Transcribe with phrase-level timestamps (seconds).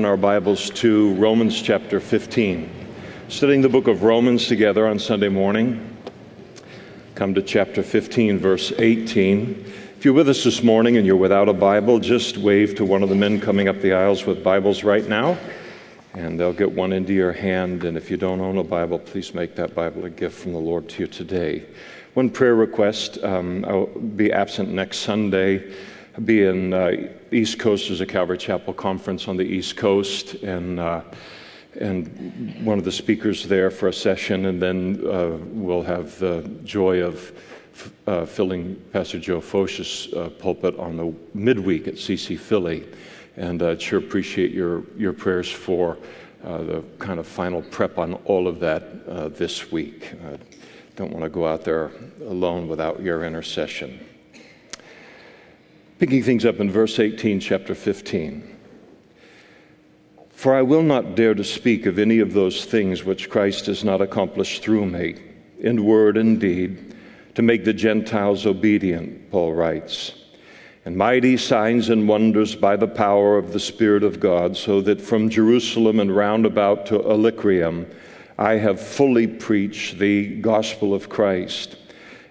[0.00, 2.70] open our Bibles to Romans chapter 15.
[3.28, 5.94] Studying the book of Romans together on Sunday morning.
[7.14, 9.62] Come to chapter 15, verse 18.
[9.98, 13.02] If you're with us this morning and you're without a Bible, just wave to one
[13.02, 15.36] of the men coming up the aisles with Bibles right now,
[16.14, 17.84] and they'll get one into your hand.
[17.84, 20.58] And if you don't own a Bible, please make that Bible a gift from the
[20.58, 21.66] Lord to you today.
[22.14, 25.74] One prayer request um, I'll be absent next Sunday
[26.24, 27.88] be in uh, East Coast.
[27.88, 31.02] There's a Calvary Chapel conference on the East Coast, and uh,
[31.78, 36.42] and one of the speakers there for a session, and then uh, we'll have the
[36.64, 37.32] joy of
[38.06, 42.88] uh, filling Pastor Joe Focht's uh, pulpit on the midweek at CC Philly,
[43.36, 45.96] and I sure appreciate your your prayers for
[46.44, 50.12] uh, the kind of final prep on all of that this week.
[50.26, 50.38] I
[50.96, 51.92] don't want to go out there
[52.26, 54.00] alone without your intercession.
[56.00, 58.56] Picking things up in verse 18, chapter 15.
[60.30, 63.84] For I will not dare to speak of any of those things which Christ has
[63.84, 65.16] not accomplished through me,
[65.58, 66.94] in word and deed,
[67.34, 70.14] to make the Gentiles obedient, Paul writes.
[70.86, 75.02] And mighty signs and wonders by the power of the Spirit of God, so that
[75.02, 77.86] from Jerusalem and round about to Illyricum
[78.38, 81.76] I have fully preached the gospel of Christ.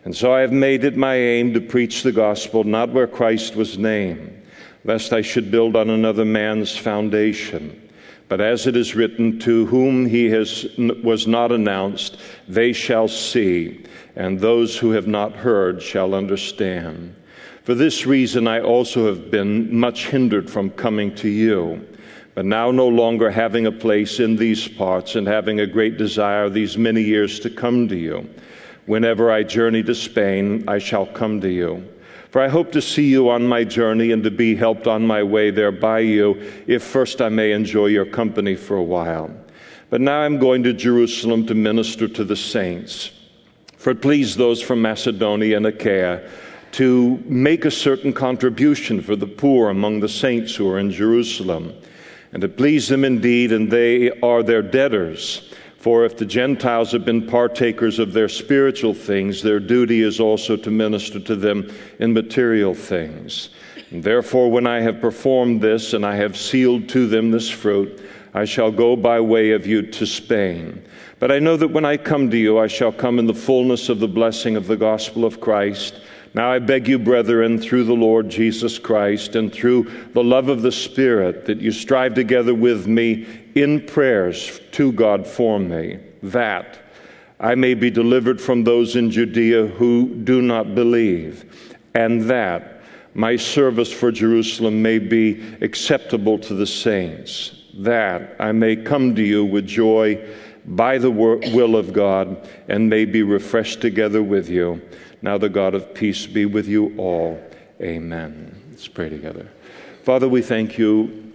[0.05, 3.55] And so I have made it my aim to preach the gospel not where Christ
[3.55, 4.41] was named,
[4.85, 7.89] lest I should build on another man's foundation.
[8.29, 10.67] But as it is written, to whom he has,
[11.03, 13.83] was not announced, they shall see,
[14.15, 17.15] and those who have not heard shall understand.
[17.63, 21.85] For this reason, I also have been much hindered from coming to you.
[22.35, 26.49] But now, no longer having a place in these parts and having a great desire
[26.49, 28.29] these many years to come to you,
[28.89, 31.87] Whenever I journey to Spain, I shall come to you.
[32.31, 35.21] For I hope to see you on my journey and to be helped on my
[35.21, 39.29] way there by you, if first I may enjoy your company for a while.
[39.91, 43.11] But now I'm going to Jerusalem to minister to the saints.
[43.77, 46.27] For it pleased those from Macedonia and Achaia
[46.71, 51.75] to make a certain contribution for the poor among the saints who are in Jerusalem.
[52.33, 55.53] And it pleased them indeed, and they are their debtors.
[55.79, 60.57] For if the Gentiles have been partakers of their spiritual things, their duty is also
[60.57, 63.49] to minister to them in material things.
[63.91, 68.01] And therefore, when I have performed this and I have sealed to them this fruit,
[68.33, 70.83] I shall go by way of you to Spain.
[71.17, 73.87] But I know that when I come to you, I shall come in the fullness
[73.87, 76.01] of the blessing of the gospel of Christ.
[76.33, 80.61] Now I beg you, brethren, through the Lord Jesus Christ and through the love of
[80.61, 83.25] the Spirit, that you strive together with me
[83.61, 86.79] in prayers to God for me, that
[87.39, 92.81] I may be delivered from those in Judea who do not believe, and that
[93.13, 99.21] my service for Jerusalem may be acceptable to the saints, that I may come to
[99.21, 100.23] you with joy
[100.65, 104.81] by the will of God and may be refreshed together with you.
[105.21, 107.41] Now the God of peace be with you all.
[107.81, 108.55] Amen.
[108.69, 109.49] Let's pray together.
[110.03, 111.28] Father, we thank you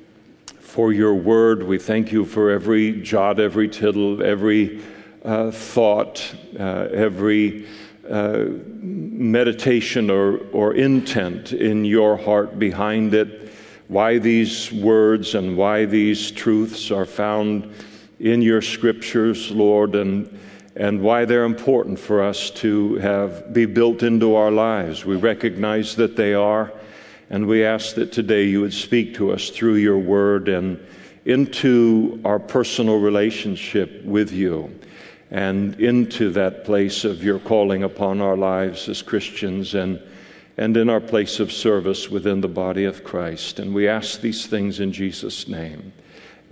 [0.75, 1.63] for your word.
[1.63, 4.83] We thank you for every jot, every tittle, every
[5.25, 7.69] uh, thought, uh, every
[8.11, 8.47] uh,
[8.83, 13.53] meditation or, or intent in your heart behind it,
[13.87, 17.73] why these words and why these truths are found
[18.19, 20.41] in your scriptures, Lord, and,
[20.75, 25.05] and why they're important for us to have be built into our lives.
[25.05, 26.73] We recognize that they are.
[27.35, 30.79] And we ask that today you would speak to us through your word and
[31.25, 34.73] into our personal relationship with you
[35.33, 40.01] and into that place of your calling upon our lives as Christians and,
[40.59, 43.59] and in our place of service within the body of Christ.
[43.59, 45.93] And we ask these things in Jesus' name.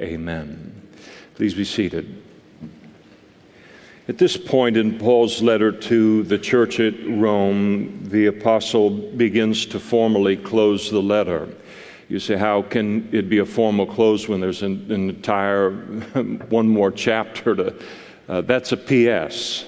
[0.00, 0.82] Amen.
[1.36, 2.20] Please be seated.
[4.12, 9.80] At this point in Paul's letter to the church at Rome, the apostle begins to
[9.80, 11.48] formally close the letter.
[12.10, 15.70] You say, how can it be a formal close when there's an, an entire
[16.50, 17.74] one more chapter to?
[18.28, 19.64] Uh, that's a P.S.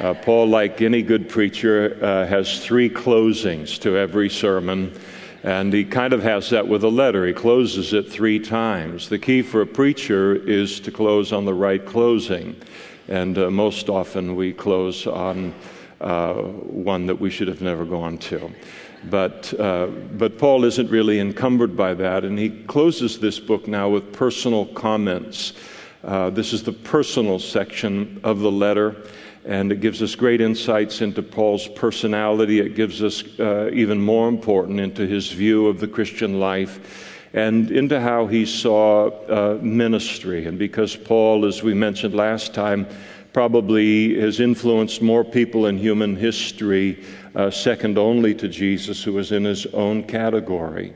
[0.00, 4.98] Uh, Paul, like any good preacher, uh, has three closings to every sermon,
[5.42, 7.26] and he kind of has that with a letter.
[7.26, 9.10] He closes it three times.
[9.10, 12.56] The key for a preacher is to close on the right closing
[13.08, 15.54] and uh, most often we close on
[16.00, 18.50] uh, one that we should have never gone to.
[19.04, 23.88] But, uh, but Paul isn't really encumbered by that, and he closes this book now
[23.88, 25.54] with personal comments.
[26.04, 28.96] Uh, this is the personal section of the letter,
[29.44, 32.60] and it gives us great insights into Paul's personality.
[32.60, 37.70] It gives us, uh, even more important, into his view of the Christian life and
[37.70, 40.46] into how he saw uh, ministry.
[40.46, 42.86] And because Paul, as we mentioned last time,
[43.32, 47.02] probably has influenced more people in human history,
[47.34, 50.92] uh, second only to Jesus, who was in his own category.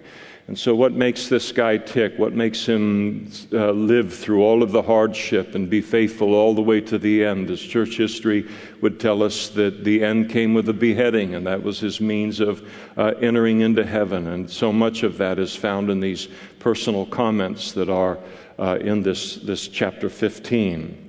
[0.48, 2.16] And so, what makes this guy tick?
[2.18, 6.62] What makes him uh, live through all of the hardship and be faithful all the
[6.62, 7.50] way to the end?
[7.50, 8.48] As church history
[8.80, 12.38] would tell us that the end came with a beheading, and that was his means
[12.38, 14.28] of uh, entering into heaven.
[14.28, 16.28] And so much of that is found in these
[16.60, 18.16] personal comments that are
[18.60, 21.06] uh, in this, this chapter 15.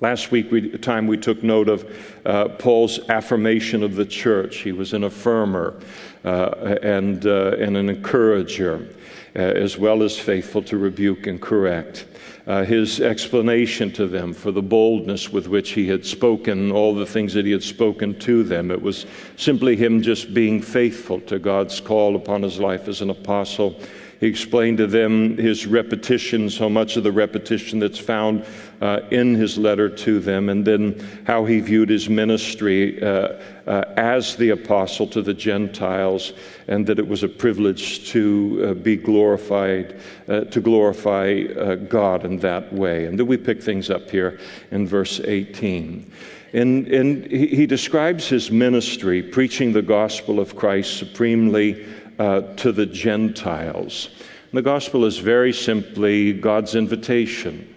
[0.00, 4.58] Last week, we, time we took note of uh, Paul's affirmation of the church.
[4.58, 5.82] He was an affirmer
[6.26, 8.88] and, uh, and an encourager,
[9.36, 12.06] uh, as well as faithful to rebuke and correct.
[12.46, 17.06] Uh, his explanation to them for the boldness with which he had spoken all the
[17.06, 18.70] things that he had spoken to them.
[18.70, 19.04] It was
[19.36, 23.80] simply him just being faithful to God's call upon his life as an apostle
[24.20, 28.44] he explained to them his repetition, so much of the repetition that's found
[28.80, 33.82] uh, in his letter to them, and then how he viewed his ministry uh, uh,
[33.96, 36.32] as the apostle to the Gentiles,
[36.68, 42.24] and that it was a privilege to uh, be glorified, uh, to glorify uh, God
[42.24, 43.06] in that way.
[43.06, 44.40] And then we pick things up here
[44.70, 46.10] in verse 18.
[46.52, 51.84] And, and he, he describes his ministry, preaching the gospel of Christ supremely
[52.18, 54.10] uh, to the Gentiles.
[54.52, 57.74] The gospel is very simply God's invitation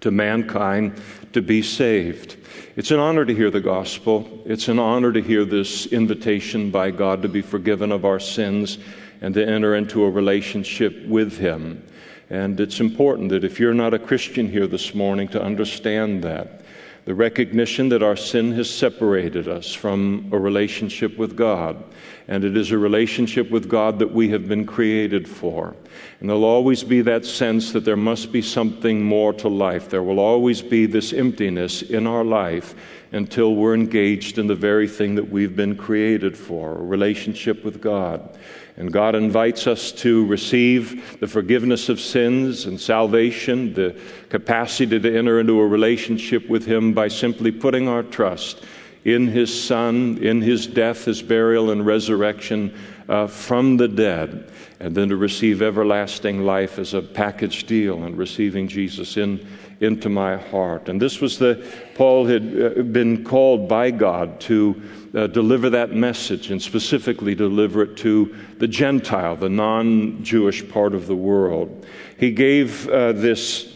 [0.00, 1.00] to mankind
[1.32, 2.36] to be saved.
[2.76, 4.42] It's an honor to hear the gospel.
[4.44, 8.78] It's an honor to hear this invitation by God to be forgiven of our sins
[9.20, 11.82] and to enter into a relationship with Him.
[12.30, 16.63] And it's important that if you're not a Christian here this morning, to understand that.
[17.04, 21.84] The recognition that our sin has separated us from a relationship with God
[22.26, 25.76] and it is a relationship with God that we have been created for.
[26.20, 29.90] And there'll always be that sense that there must be something more to life.
[29.90, 32.74] There will always be this emptiness in our life
[33.12, 37.82] until we're engaged in the very thing that we've been created for a relationship with
[37.82, 38.38] God.
[38.76, 43.96] And God invites us to receive the forgiveness of sins and salvation, the
[44.30, 48.64] capacity to enter into a relationship with Him by simply putting our trust
[49.04, 52.74] in his Son, in his death, his burial, and resurrection
[53.08, 54.50] uh, from the dead,
[54.80, 59.46] and then to receive everlasting life as a package deal and receiving Jesus in,
[59.80, 60.88] into my heart.
[60.88, 64.80] And this was the, Paul had uh, been called by God to
[65.14, 70.94] uh, deliver that message and specifically deliver it to the Gentile, the non Jewish part
[70.94, 71.86] of the world.
[72.18, 73.74] He gave uh, this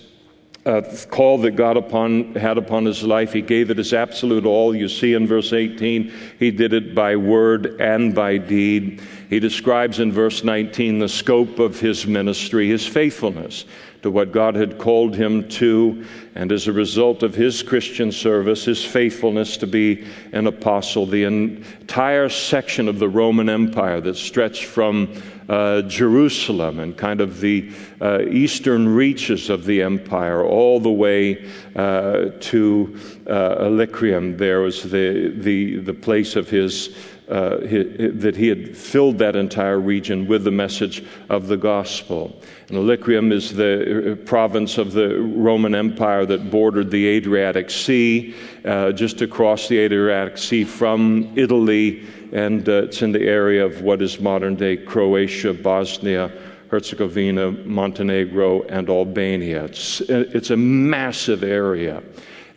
[0.67, 3.33] uh, call that God upon, had upon his life.
[3.33, 4.75] He gave it his absolute all.
[4.75, 9.01] You see in verse 18, he did it by word and by deed.
[9.31, 13.65] He describes in verse 19 the scope of his ministry, his faithfulness
[14.03, 16.05] to what God had called him to,
[16.35, 21.25] and as a result of his Christian service, his faithfulness to be an apostle, the
[21.25, 25.09] entire section of the Roman Empire that stretched from
[25.49, 31.51] uh, Jerusalem and kind of the uh, eastern reaches of the empire, all the way
[31.75, 34.37] uh, to uh, Illyricum.
[34.37, 36.95] There was the, the, the place of his
[37.29, 42.41] uh, that he had filled that entire region with the message of the gospel.
[42.69, 48.35] And Illyricum is the uh, province of the Roman Empire that bordered the Adriatic Sea,
[48.65, 53.83] uh, just across the Adriatic Sea from Italy, and uh, it's in the area of
[53.83, 56.33] what is modern day Croatia, Bosnia.
[56.71, 59.65] Herzegovina, Montenegro, and Albania.
[59.65, 62.03] It's, it's a massive area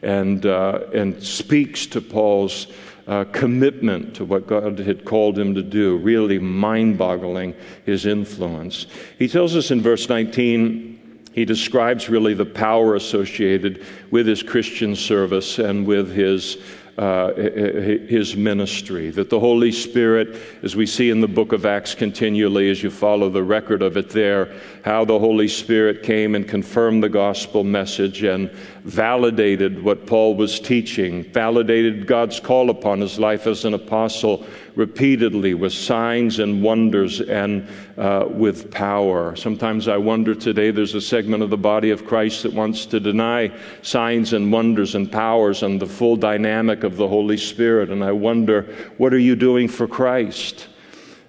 [0.01, 2.68] and, uh, and speaks to Paul's
[3.12, 7.53] uh, commitment to what God had called him to do, really mind boggling
[7.86, 8.88] his influence.
[9.20, 14.96] He tells us in verse 19, he describes really the power associated with his Christian
[14.96, 16.56] service and with his
[16.98, 19.10] uh, his ministry.
[19.10, 22.90] That the Holy Spirit, as we see in the book of Acts continually, as you
[22.90, 27.64] follow the record of it there, how the Holy Spirit came and confirmed the gospel
[27.64, 28.52] message and
[28.84, 35.54] validated what Paul was teaching, validated God's call upon his life as an apostle repeatedly
[35.54, 39.36] with signs and wonders and uh, with power.
[39.36, 43.00] Sometimes I wonder today there's a segment of the body of Christ that wants to
[43.00, 43.51] deny
[43.82, 47.90] signs and wonders and powers and the full dynamic of the Holy Spirit.
[47.90, 48.63] And I wonder,
[48.98, 50.68] what are you doing for Christ?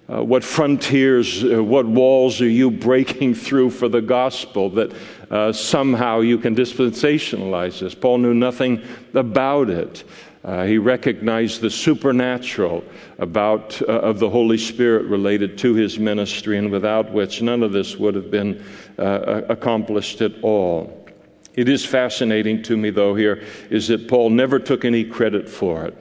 [0.09, 4.91] Uh, what frontiers, uh, what walls are you breaking through for the gospel that
[5.31, 7.95] uh, somehow you can dispensationalize this?
[7.95, 8.81] Paul knew nothing
[9.13, 10.03] about it.
[10.43, 12.83] Uh, he recognized the supernatural
[13.23, 17.71] about uh, of the Holy Spirit related to his ministry, and without which none of
[17.71, 18.63] this would have been
[18.99, 20.99] uh, accomplished at all.
[21.55, 25.85] It is fascinating to me, though, here is that Paul never took any credit for
[25.85, 25.95] it.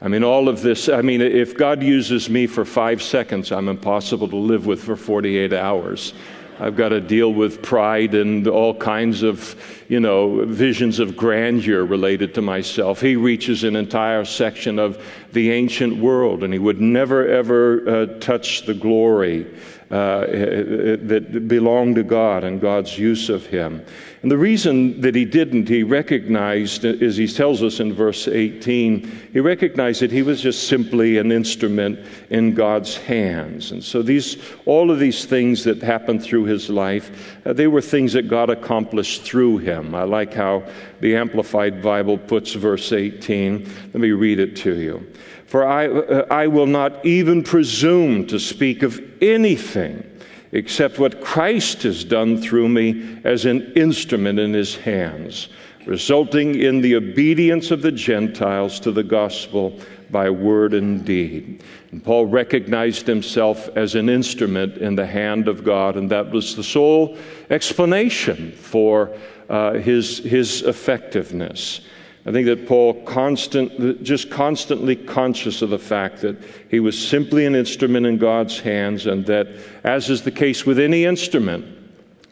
[0.00, 3.68] I mean, all of this, I mean, if God uses me for five seconds, I'm
[3.68, 6.12] impossible to live with for 48 hours.
[6.58, 9.54] I've got to deal with pride and all kinds of,
[9.88, 13.00] you know, visions of grandeur related to myself.
[13.00, 18.06] He reaches an entire section of the ancient world, and he would never, ever uh,
[18.20, 19.46] touch the glory
[19.90, 23.84] uh, that belonged to God and God's use of him.
[24.22, 29.28] And the reason that he didn't, he recognized, as he tells us in verse 18,
[29.32, 32.00] he recognized that he was just simply an instrument
[32.30, 33.70] in God's hands.
[33.70, 37.80] And so these, all of these things that happened through his life, uh, they were
[37.80, 39.94] things that God accomplished through him.
[39.94, 40.64] I like how
[41.00, 43.64] the Amplified Bible puts verse 18.
[43.92, 45.06] Let me read it to you.
[45.46, 50.04] For I, uh, I will not even presume to speak of anything
[50.52, 55.48] except what Christ has done through me as an instrument in his hands,
[55.86, 59.78] resulting in the obedience of the Gentiles to the gospel
[60.10, 61.62] by word and deed.
[61.90, 66.56] And Paul recognized himself as an instrument in the hand of God, and that was
[66.56, 67.18] the sole
[67.50, 69.16] explanation for
[69.48, 71.80] uh, his, his effectiveness.
[72.26, 76.36] I think that Paul constant, just constantly conscious of the fact that
[76.68, 79.46] he was simply an instrument in God's hands, and that,
[79.84, 81.64] as is the case with any instrument,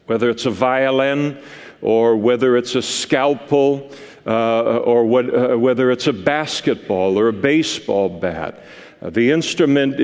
[0.06, 1.38] whether it's a violin
[1.80, 3.88] or whether it's a scalpel
[4.26, 8.64] uh, or what, uh, whether it's a basketball or a baseball bat,
[9.00, 9.94] uh, the instrument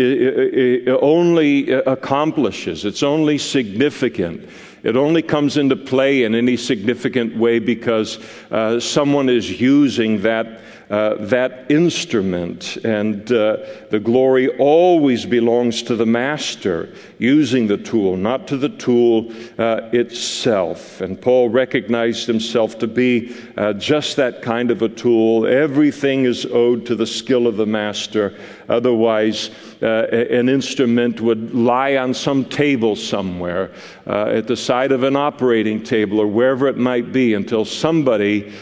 [1.02, 4.48] only accomplishes, it's only significant
[4.82, 8.18] it only comes into play in any significant way because
[8.50, 13.58] uh, someone is using that uh, that instrument, and uh,
[13.90, 19.88] the glory always belongs to the master using the tool, not to the tool uh,
[19.92, 21.00] itself.
[21.00, 25.46] And Paul recognized himself to be uh, just that kind of a tool.
[25.46, 28.36] Everything is owed to the skill of the master.
[28.68, 29.50] Otherwise,
[29.82, 33.70] uh, an instrument would lie on some table somewhere,
[34.06, 38.52] at the side of an operating table, or wherever it might be, until somebody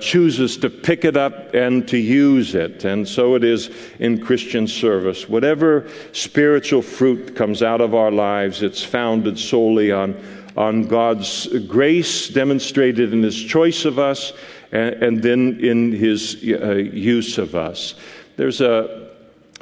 [0.00, 2.84] chooses to pick it up and to use it.
[2.84, 5.28] And so it is in Christian service.
[5.28, 10.16] Whatever spiritual fruit comes out of our lives, it's founded solely on,
[10.56, 14.32] on God's grace demonstrated in His choice of us
[14.72, 17.94] and, and then in His uh, use of us.
[18.36, 19.03] There's a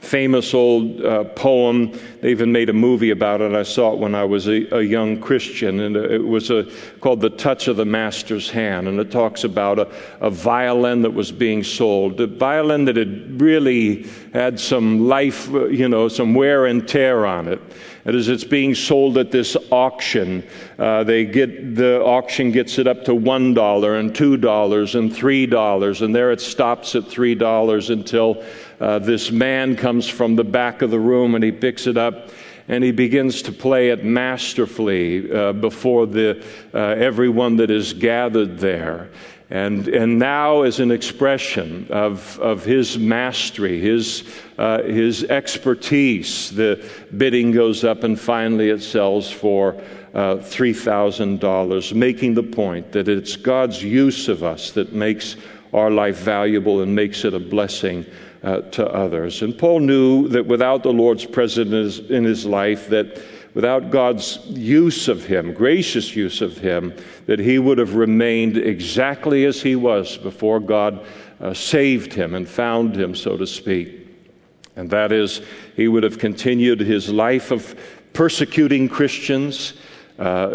[0.02, 1.98] famous old uh, poem.
[2.20, 3.52] They even made a movie about it.
[3.52, 6.66] I saw it when I was a, a young Christian, and it was a,
[7.00, 8.88] called The Touch of the Master's Hand.
[8.88, 9.88] And it talks about a,
[10.20, 15.88] a violin that was being sold, a violin that had really had some life, you
[15.88, 17.60] know, some wear and tear on it.
[18.04, 20.42] And as it's being sold at this auction,
[20.78, 25.14] uh, they get the auction gets it up to one dollar and two dollars and
[25.14, 28.42] three dollars, and there it stops at three dollars until
[28.80, 32.30] uh, this man comes from the back of the room and he picks it up
[32.68, 36.42] and he begins to play it masterfully uh, before the,
[36.74, 39.10] uh, everyone that is gathered there.
[39.52, 44.24] And, and now, as an expression of, of his mastery, his,
[44.56, 46.82] uh, his expertise, the
[47.18, 49.74] bidding goes up and finally it sells for
[50.14, 55.36] uh, $3,000, making the point that it's God's use of us that makes
[55.74, 58.06] our life valuable and makes it a blessing
[58.42, 59.42] uh, to others.
[59.42, 63.20] And Paul knew that without the Lord's presence in his life, that
[63.54, 66.94] without God's use of him, gracious use of him,
[67.26, 71.04] that he would have remained exactly as he was before God
[71.40, 74.06] uh, saved him and found him, so to speak.
[74.76, 75.42] And that is,
[75.76, 77.78] he would have continued his life of
[78.14, 79.74] persecuting Christians,
[80.18, 80.48] uh,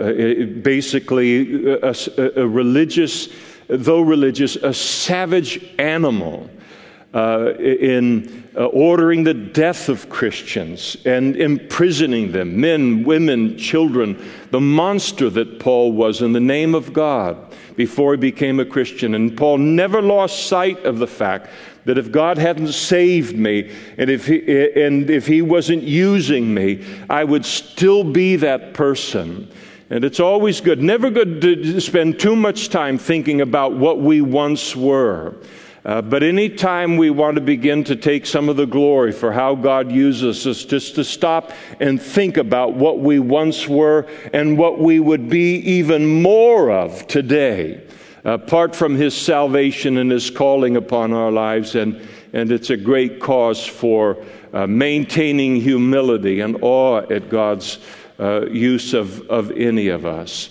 [0.61, 3.29] basically a, a, a religious,
[3.67, 6.49] though religious, a savage animal
[7.17, 14.61] uh, in uh, ordering the death of Christians and imprisoning them, men, women, children, the
[14.61, 19.15] monster that Paul was in the name of God before he became a Christian.
[19.15, 21.49] And Paul never lost sight of the fact
[21.85, 24.37] that if God hadn't saved me and if he,
[24.79, 29.49] and if he wasn't using me, I would still be that person.
[29.89, 34.21] And it's always good, never good to spend too much time thinking about what we
[34.21, 35.33] once were.
[35.87, 39.55] Uh, but anytime we want to begin to take some of the glory for how
[39.55, 44.79] God uses us, just to stop and think about what we once were and what
[44.79, 47.81] we would be even more of today.
[48.25, 51.75] apart from his salvation and his calling upon our lives.
[51.75, 57.79] And, and it's a great cause for uh, maintaining humility and awe at God's
[58.19, 60.49] uh, use of, of any of us.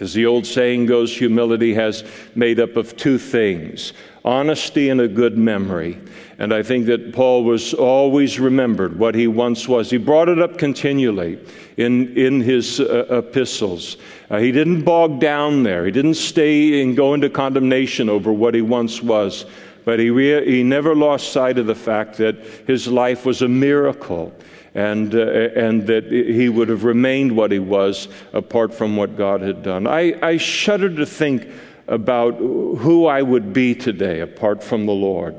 [0.00, 3.94] As the old saying goes, humility has made up of two things
[4.28, 5.98] honesty and a good memory.
[6.38, 9.90] And I think that Paul was always remembered what he once was.
[9.90, 11.38] He brought it up continually
[11.78, 13.96] in, in his uh, epistles.
[14.28, 18.54] Uh, he didn't bog down there, he didn't stay and go into condemnation over what
[18.54, 19.46] he once was.
[19.86, 23.48] But he, re- he never lost sight of the fact that his life was a
[23.48, 24.34] miracle
[24.74, 29.40] and, uh, and that he would have remained what he was apart from what God
[29.40, 29.86] had done.
[29.86, 31.48] I, I shudder to think
[31.88, 35.34] about who I would be today apart from the Lord.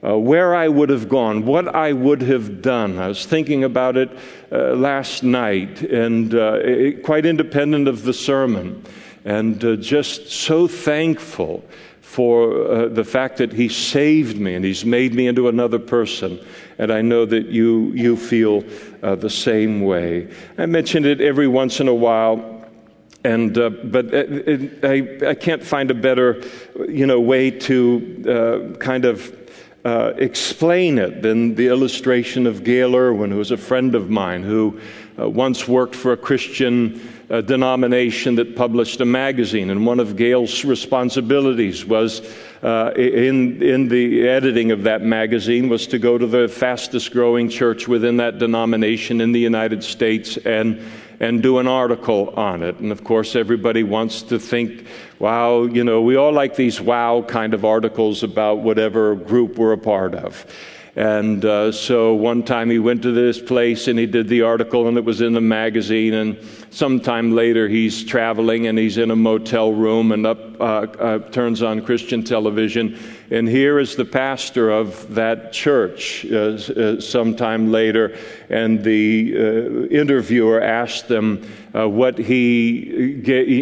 [0.00, 3.00] Uh, where I would have gone, what I would have done.
[3.00, 4.08] I was thinking about it
[4.52, 8.84] uh, last night and uh, it, quite independent of the sermon,
[9.24, 11.64] and uh, just so thankful
[12.00, 16.38] for uh, the fact that He saved me and He's made me into another person.
[16.78, 18.64] And I know that you, you feel
[19.02, 20.28] uh, the same way.
[20.56, 22.57] I mention it every once in a while.
[23.24, 26.42] And, uh, but it, I, I can't find a better,
[26.88, 29.36] you know, way to uh, kind of
[29.84, 34.42] uh, explain it than the illustration of Gayle Erwin, who was a friend of mine,
[34.42, 34.80] who
[35.18, 40.16] uh, once worked for a Christian a denomination that published a magazine, and one of
[40.16, 42.22] Gayle's responsibilities was
[42.62, 47.50] uh, in, in the editing of that magazine was to go to the fastest growing
[47.50, 50.82] church within that denomination in the United States and
[51.20, 52.78] and do an article on it.
[52.78, 54.86] And of course, everybody wants to think,
[55.18, 59.72] wow, you know, we all like these wow kind of articles about whatever group we're
[59.72, 60.46] a part of.
[60.98, 64.88] And uh, so one time he went to this place and he did the article,
[64.88, 66.12] and it was in the magazine.
[66.12, 66.36] And
[66.70, 71.62] sometime later, he's traveling and he's in a motel room and up uh, uh, turns
[71.62, 72.98] on Christian television.
[73.30, 78.16] And here is the pastor of that church uh, uh, sometime later.
[78.48, 79.40] And the uh,
[79.88, 83.20] interviewer asked them what he,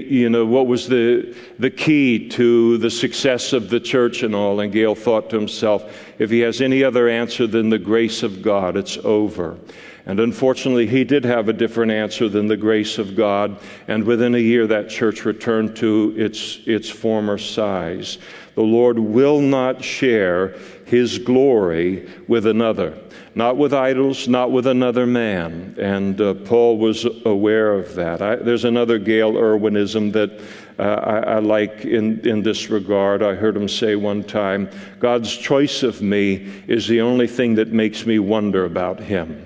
[0.08, 4.60] you know, what was the, the key to the success of the church and all.
[4.60, 5.84] And Gayle thought to himself,
[6.18, 9.58] if he has any other answer than the grace of God, it's over.
[10.06, 13.58] And unfortunately, he did have a different answer than the grace of God.
[13.88, 18.18] And within a year, that church returned to its, its former size.
[18.56, 22.98] The Lord will not share his glory with another,
[23.34, 25.76] not with idols, not with another man.
[25.78, 28.22] And uh, Paul was aware of that.
[28.22, 30.40] I, there's another Gayle Erwinism that
[30.78, 33.22] uh, I, I, like in, in this regard.
[33.22, 37.68] I heard him say one time God's choice of me is the only thing that
[37.72, 39.42] makes me wonder about him.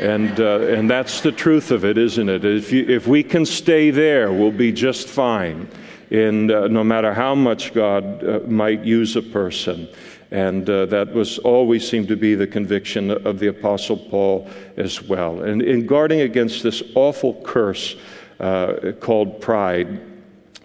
[0.00, 2.44] And, uh, and that's the truth of it, isn't it?
[2.44, 5.68] If, you, if we can stay there, we'll be just fine,
[6.10, 9.88] in, uh, no matter how much God uh, might use a person.
[10.30, 15.02] And uh, that was always seemed to be the conviction of the Apostle Paul as
[15.02, 15.42] well.
[15.42, 17.96] And in guarding against this awful curse
[18.38, 20.00] uh, called pride,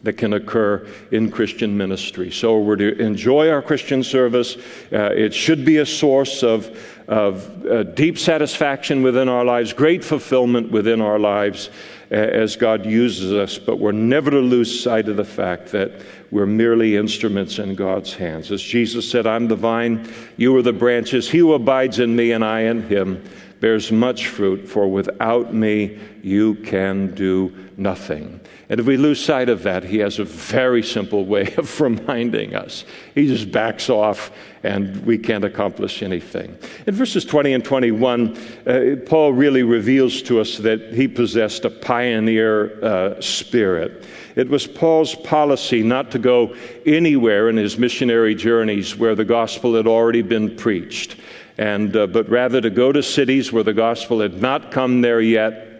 [0.05, 2.29] that can occur in Christian ministry.
[2.29, 4.55] So we're to enjoy our Christian service.
[4.93, 6.77] Uh, it should be a source of,
[7.07, 11.71] of uh, deep satisfaction within our lives, great fulfillment within our lives
[12.15, 15.91] as God uses us, but we're never to lose sight of the fact that
[16.31, 18.51] we're merely instruments in God's hands.
[18.51, 21.29] As Jesus said, I'm the vine, you are the branches.
[21.29, 23.21] He who abides in me and I in him
[23.59, 28.39] bears much fruit, for without me you can do nothing.
[28.67, 32.55] And if we lose sight of that, he has a very simple way of reminding
[32.55, 32.85] us.
[33.13, 34.31] He just backs off
[34.63, 36.57] and we can't accomplish anything.
[36.87, 41.69] In verses 20 and 21, uh, Paul really reveals to us that he possessed a
[41.69, 44.05] pioneer uh, spirit.
[44.35, 49.75] It was Paul's policy not to go anywhere in his missionary journeys where the gospel
[49.75, 51.17] had already been preached,
[51.59, 55.21] and, uh, but rather to go to cities where the gospel had not come there
[55.21, 55.74] yet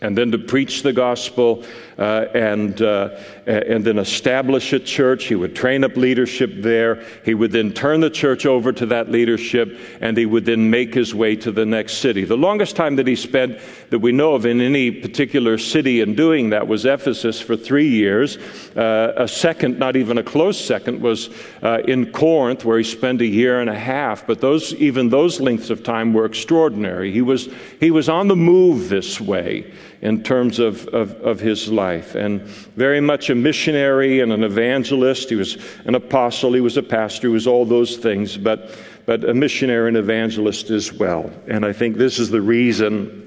[0.00, 1.64] and then to preach the gospel
[1.98, 5.24] uh, and, uh, and then establish a church.
[5.24, 7.04] He would train up leadership there.
[7.24, 10.92] He would then turn the church over to that leadership, and he would then make
[10.92, 12.24] his way to the next city.
[12.24, 16.16] The longest time that he spent that we know of in any particular city in
[16.16, 18.36] doing that was Ephesus for three years.
[18.76, 21.30] Uh, a second, not even a close second, was
[21.62, 24.26] uh, in Corinth, where he spent a year and a half.
[24.26, 27.12] But those, even those lengths of time were extraordinary.
[27.12, 29.72] He was, he was on the move this way
[30.06, 32.14] in terms of, of, of, his life.
[32.14, 32.40] And
[32.76, 35.28] very much a missionary and an evangelist.
[35.28, 38.70] He was an apostle, he was a pastor, he was all those things, but,
[39.04, 41.32] but a missionary and evangelist as well.
[41.48, 43.24] And I think this is the reason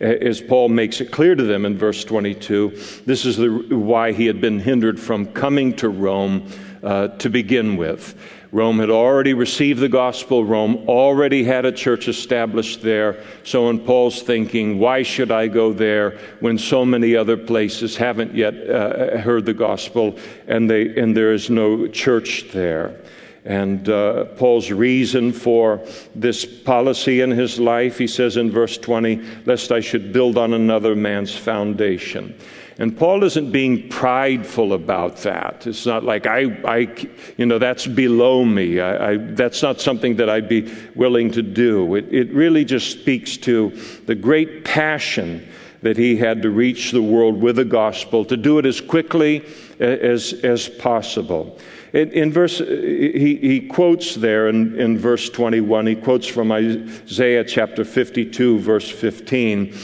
[0.00, 2.70] as Paul makes it clear to them in verse 22.
[3.04, 6.50] This is the, why he had been hindered from coming to Rome
[6.82, 8.18] uh, to begin with.
[8.52, 10.44] Rome had already received the gospel.
[10.44, 13.24] Rome already had a church established there.
[13.44, 18.34] So, in Paul's thinking, why should I go there when so many other places haven't
[18.34, 23.00] yet uh, heard the gospel and, they, and there is no church there?
[23.46, 25.80] And uh, Paul's reason for
[26.14, 30.52] this policy in his life, he says in verse 20, lest I should build on
[30.52, 32.38] another man's foundation.
[32.78, 35.66] And Paul isn't being prideful about that.
[35.66, 36.88] It's not like I, I
[37.36, 38.80] you know, that's below me.
[38.80, 41.94] I, I, that's not something that I'd be willing to do.
[41.94, 43.70] It, it really just speaks to
[44.06, 45.46] the great passion
[45.82, 49.44] that he had to reach the world with the gospel, to do it as quickly
[49.82, 51.58] as, as possible.
[51.92, 57.44] In, in verse, he, he quotes there in, in verse 21, he quotes from Isaiah
[57.44, 59.74] chapter 52, verse 15.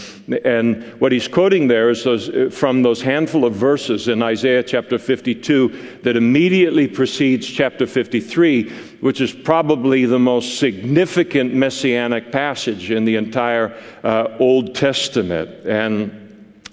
[0.45, 4.99] And what he's quoting there is those, from those handful of verses in Isaiah chapter
[4.99, 13.05] 52 that immediately precedes chapter 53, which is probably the most significant messianic passage in
[13.05, 15.51] the entire uh, Old Testament.
[15.67, 16.28] And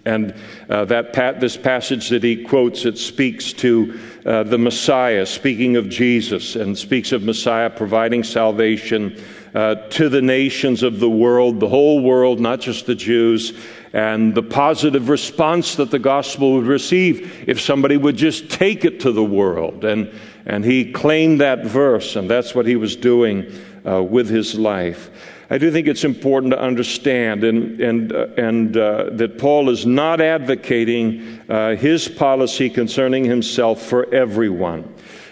[0.06, 0.36] and
[0.70, 5.90] uh, that this passage that he quotes, it speaks to uh, the Messiah, speaking of
[5.90, 9.20] Jesus, and speaks of Messiah providing salvation
[9.56, 13.54] uh, to the nations of the world, the whole world, not just the Jews,
[13.94, 19.00] and the positive response that the gospel would receive if somebody would just take it
[19.00, 19.86] to the world.
[19.86, 20.12] And,
[20.46, 23.50] and he claimed that verse, and that's what he was doing
[23.88, 25.10] uh, with his life.
[25.50, 29.86] I do think it's important to understand and, and, uh, and uh, that Paul is
[29.86, 34.92] not advocating uh, his policy concerning himself for everyone.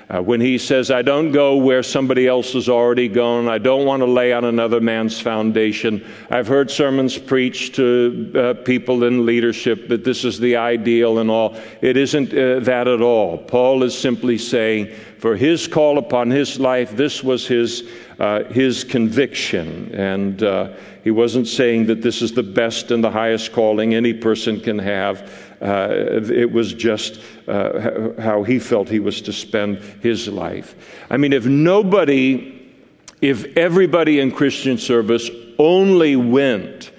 [0.09, 3.85] Uh, when he says, I don't go where somebody else has already gone, I don't
[3.85, 6.05] want to lay on another man's foundation.
[6.29, 11.31] I've heard sermons preached to uh, people in leadership that this is the ideal and
[11.31, 11.57] all.
[11.81, 13.39] It isn't uh, that at all.
[13.39, 17.89] Paul is simply saying, for his call upon his life, this was his,
[18.23, 19.93] uh, his conviction.
[19.93, 20.69] And uh,
[21.03, 24.79] he wasn't saying that this is the best and the highest calling any person can
[24.79, 25.29] have.
[25.61, 25.89] Uh,
[26.31, 30.73] it was just uh, how he felt he was to spend his life.
[31.09, 32.71] I mean, if nobody,
[33.19, 36.92] if everybody in Christian service only went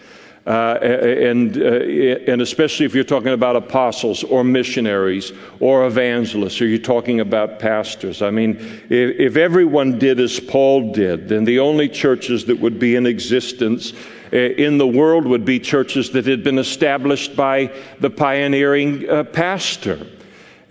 [0.47, 6.67] uh, and, uh, and especially if you're talking about apostles or missionaries or evangelists, or
[6.67, 8.21] you're talking about pastors.
[8.21, 8.57] I mean,
[8.91, 13.07] if, if everyone did as Paul did, then the only churches that would be in
[13.07, 13.95] existence
[14.33, 19.25] uh, in the world would be churches that had been established by the pioneering uh,
[19.25, 20.07] pastor.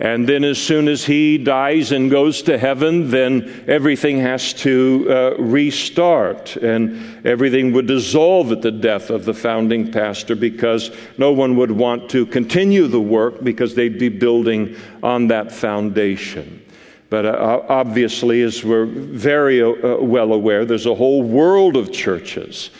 [0.00, 5.06] And then, as soon as he dies and goes to heaven, then everything has to
[5.08, 6.56] uh, restart.
[6.56, 11.70] And everything would dissolve at the death of the founding pastor because no one would
[11.70, 16.60] want to continue the work because they'd be building on that foundation.
[17.08, 22.70] But uh, obviously, as we're very uh, well aware, there's a whole world of churches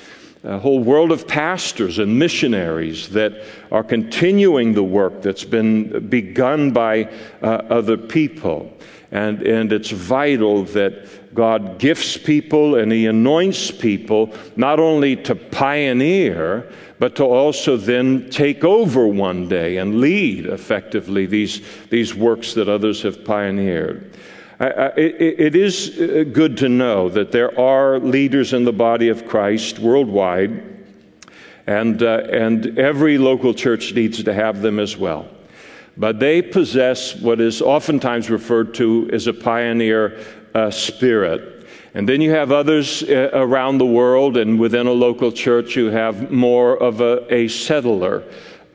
[0.44, 3.32] a whole world of pastors and missionaries that
[3.72, 7.04] are continuing the work that's been begun by
[7.42, 8.70] uh, other people.
[9.10, 15.34] And, and it's vital that God gifts people and He anoints people not only to
[15.34, 22.54] pioneer, but to also then take over one day and lead effectively these, these works
[22.54, 24.13] that others have pioneered.
[24.60, 29.78] It, is uh, good to know that there are leaders in the body of Christ
[29.78, 30.62] worldwide,
[31.66, 35.28] and, uh, and every local church needs to have them as well.
[35.96, 41.66] But they possess what is oftentimes referred to as a pioneer uh, spirit.
[41.94, 45.86] And then you have others uh, around the world, and within a local church, you
[45.86, 48.24] have more of a, a settler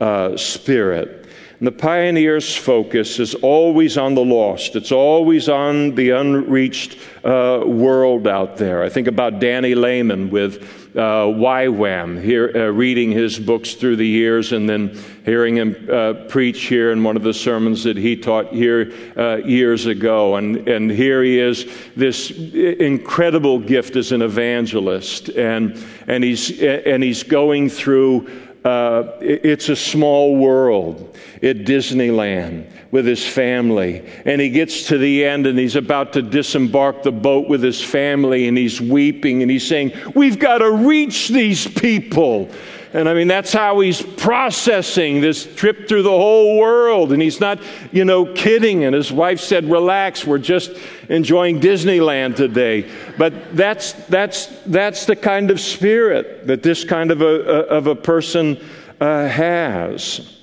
[0.00, 1.19] uh, spirit.
[1.60, 4.76] And the pioneer's focus is always on the lost.
[4.76, 8.82] It's always on the unreached uh, world out there.
[8.82, 10.62] I think about Danny Lehmann with
[10.96, 16.14] uh, YWAM, here, uh, reading his books through the years and then hearing him uh,
[16.28, 20.36] preach here in one of the sermons that he taught here uh, years ago.
[20.36, 25.28] And, and here he is, this incredible gift as an evangelist.
[25.28, 33.06] And, and, he's, and he's going through uh, it's a small world at Disneyland with
[33.06, 34.06] his family.
[34.24, 37.82] And he gets to the end and he's about to disembark the boat with his
[37.82, 42.50] family and he's weeping and he's saying, We've got to reach these people.
[42.92, 47.12] And I mean, that's how he's processing this trip through the whole world.
[47.12, 47.60] And he's not,
[47.92, 48.84] you know, kidding.
[48.84, 50.72] And his wife said, Relax, we're just
[51.08, 52.90] enjoying Disneyland today.
[53.16, 57.94] But that's, that's, that's the kind of spirit that this kind of a, of a
[57.94, 58.58] person
[59.00, 60.36] uh, has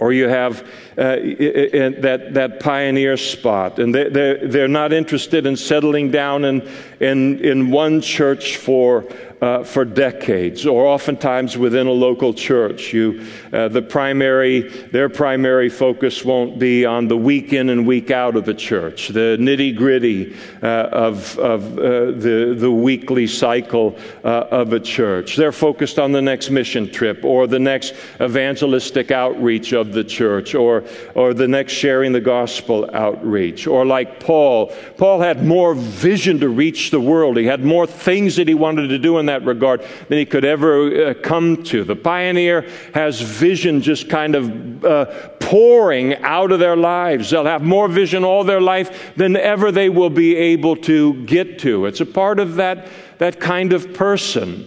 [0.00, 0.62] or you have
[0.96, 6.66] uh, that, that pioneer spot, and they, they're, they're not interested in settling down in,
[7.00, 9.06] in, in one church for
[9.40, 12.92] uh, for decades, or oftentimes within a local church.
[12.92, 18.10] You, uh, the primary, their primary focus won't be on the week in and week
[18.10, 23.98] out of the church, the nitty gritty uh, of, of uh, the, the weekly cycle
[24.24, 25.36] uh, of a church.
[25.36, 30.54] They're focused on the next mission trip, or the next evangelistic outreach of the church,
[30.54, 33.66] or, or the next sharing the gospel outreach.
[33.66, 34.66] Or like Paul,
[34.98, 37.36] Paul had more vision to reach the world.
[37.38, 40.44] He had more things that he wanted to do in that regard than he could
[40.44, 41.84] ever uh, come to.
[41.84, 45.06] The pioneer has vision just kind of uh,
[45.38, 47.30] pouring out of their lives.
[47.30, 51.58] They'll have more vision all their life than ever they will be able to get
[51.60, 51.86] to.
[51.86, 52.88] It's a part of that,
[53.18, 54.66] that kind of person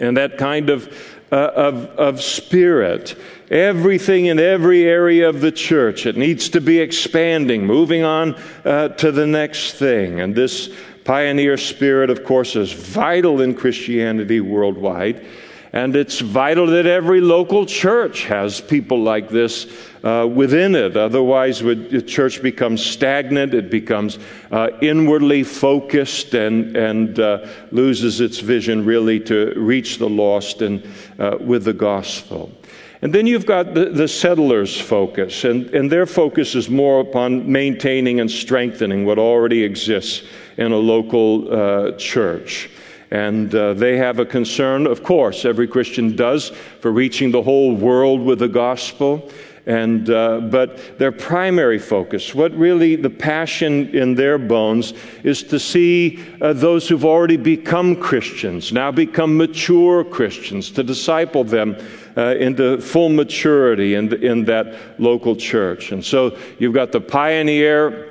[0.00, 0.88] and that kind of,
[1.32, 3.16] uh, of, of spirit
[3.50, 6.06] everything in every area of the church.
[6.06, 10.20] It needs to be expanding, moving on uh, to the next thing.
[10.20, 10.70] And this
[11.04, 15.24] pioneer spirit, of course, is vital in Christianity worldwide.
[15.74, 19.66] And it's vital that every local church has people like this
[20.04, 20.96] uh, within it.
[20.96, 24.20] Otherwise, would the church becomes stagnant, it becomes
[24.52, 30.86] uh, inwardly focused, and, and uh, loses its vision really to reach the lost and,
[31.18, 32.52] uh, with the gospel.
[33.02, 37.50] And then you've got the, the settlers' focus, and, and their focus is more upon
[37.50, 40.22] maintaining and strengthening what already exists
[40.56, 42.70] in a local uh, church.
[43.10, 47.74] And uh, they have a concern, of course, every Christian does, for reaching the whole
[47.74, 49.30] world with the gospel.
[49.66, 55.58] And, uh, but their primary focus, what really the passion in their bones, is to
[55.58, 61.76] see uh, those who've already become Christians, now become mature Christians, to disciple them
[62.16, 65.92] uh, into full maturity in, in that local church.
[65.92, 68.10] And so you've got the pioneer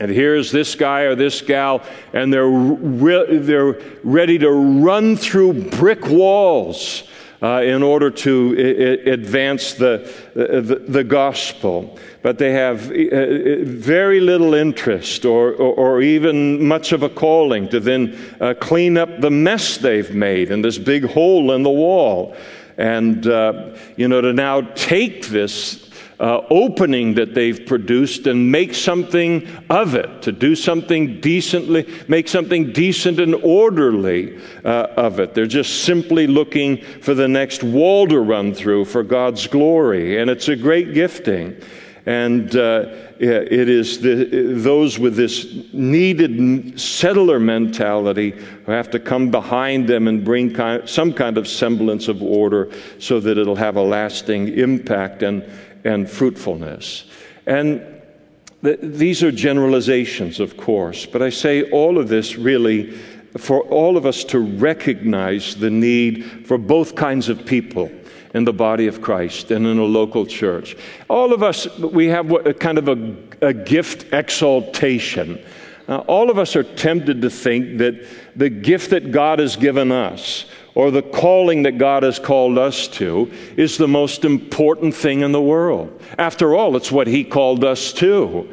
[0.00, 5.70] and here's this guy or this gal, and they're, re- they're ready to run through
[5.70, 7.04] brick walls
[7.42, 11.98] uh, in order to I- advance the, the, the, gospel.
[12.22, 17.68] But they have uh, very little interest or, or, or, even much of a calling
[17.70, 21.70] to then uh, clean up the mess they've made and this big hole in the
[21.70, 22.36] wall.
[22.76, 25.90] And, uh, you know, to now take this
[26.22, 32.28] uh, opening that they've produced and make something of it, to do something decently, make
[32.28, 35.34] something decent and orderly uh, of it.
[35.34, 40.30] They're just simply looking for the next wall to run through for God's glory, and
[40.30, 41.56] it's a great gifting.
[42.04, 42.86] And uh,
[43.20, 44.24] it is the,
[44.56, 50.88] those with this needed settler mentality who have to come behind them and bring kind,
[50.88, 55.44] some kind of semblance of order so that it'll have a lasting impact and,
[55.84, 57.04] and fruitfulness.
[57.46, 57.86] And
[58.64, 62.98] th- these are generalizations, of course, but I say all of this really
[63.38, 67.90] for all of us to recognize the need for both kinds of people
[68.34, 70.76] in the body of Christ and in a local church.
[71.08, 75.42] All of us, we have what, kind of a, a gift exaltation.
[75.88, 79.92] Uh, all of us are tempted to think that the gift that God has given
[79.92, 85.20] us, or the calling that God has called us to is the most important thing
[85.20, 86.00] in the world.
[86.16, 88.48] After all, it's what He called us to.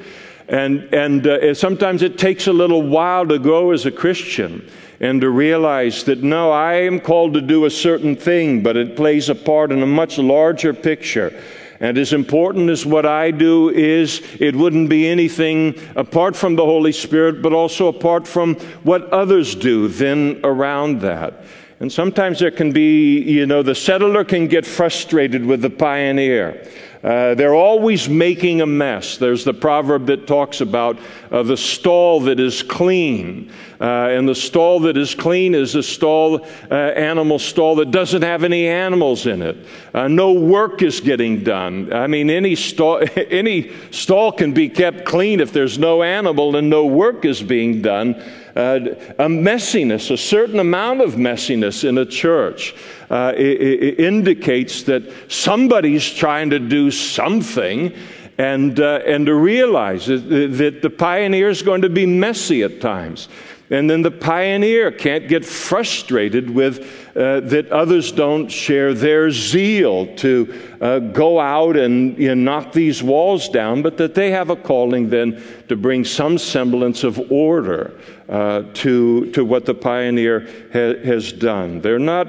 [0.50, 4.68] And, and uh, sometimes it takes a little while to grow as a Christian
[5.00, 8.96] and to realize that no, I am called to do a certain thing, but it
[8.96, 11.42] plays a part in a much larger picture.
[11.80, 16.66] And as important as what I do is, it wouldn't be anything apart from the
[16.66, 21.46] Holy Spirit, but also apart from what others do then around that.
[21.80, 26.68] And sometimes there can be, you know, the settler can get frustrated with the pioneer.
[27.02, 29.16] Uh, they're always making a mess.
[29.16, 31.00] There's the proverb that talks about
[31.32, 33.54] uh, the stall that is clean.
[33.80, 38.24] Uh, and the stall that is clean is a stall, uh, animal stall that doesn't
[38.24, 39.56] have any animals in it.
[39.94, 41.92] Uh, no work is getting done.
[41.94, 46.70] I mean, any stall, any stall can be kept clean if there's no animal and
[46.70, 48.16] no work is being done
[48.56, 48.80] uh,
[49.20, 52.76] a messiness, a certain amount of messiness in a church
[53.10, 57.94] uh, it, it indicates that somebody's trying to do something
[58.38, 62.80] and, uh, and to realize that, that the pioneer is going to be messy at
[62.80, 63.28] times.
[63.72, 66.80] And then the pioneer can't get frustrated with
[67.16, 72.74] uh, that others don't share their zeal to uh, go out and you know, knock
[72.74, 77.32] these walls down, but that they have a calling then to bring some semblance of
[77.32, 81.80] order uh, to, to what the pioneer ha- has done.
[81.82, 82.28] They're not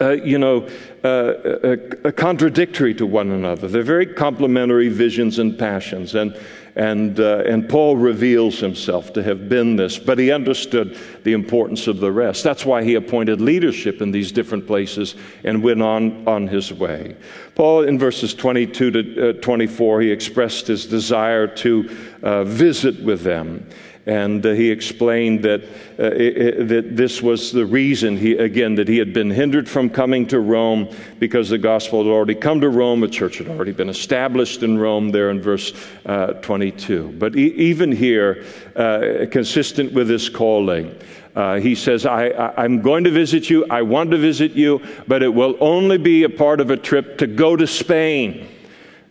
[0.00, 0.68] uh, you know,
[1.04, 3.68] uh, uh, contradictory to one another.
[3.68, 6.16] They're very complementary visions and passions.
[6.16, 6.36] And,
[6.76, 11.86] and, uh, and Paul reveals himself to have been this, but he understood the importance
[11.86, 12.42] of the rest.
[12.42, 17.16] That's why he appointed leadership in these different places and went on on his way.
[17.54, 23.22] Paul, in verses 22 to uh, 24, he expressed his desire to uh, visit with
[23.22, 23.64] them.
[24.06, 25.62] And uh, he explained that,
[25.98, 29.88] uh, it, that this was the reason, he, again, that he had been hindered from
[29.88, 33.02] coming to Rome because the gospel had already come to Rome.
[33.02, 35.72] A church had already been established in Rome, there in verse
[36.04, 37.14] uh, 22.
[37.18, 38.44] But e- even here,
[38.76, 40.94] uh, consistent with his calling,
[41.34, 45.22] uh, he says, I, am going to visit you, I want to visit you, but
[45.22, 48.48] it will only be a part of a trip to go to Spain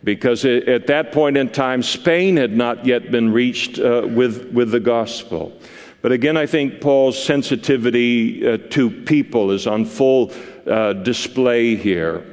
[0.04, 4.52] because it, at that point in time, Spain had not yet been reached uh, with,
[4.52, 5.58] with the gospel.
[6.02, 10.32] But again, I think Paul's sensitivity uh, to people is on full
[10.66, 12.26] uh, display here.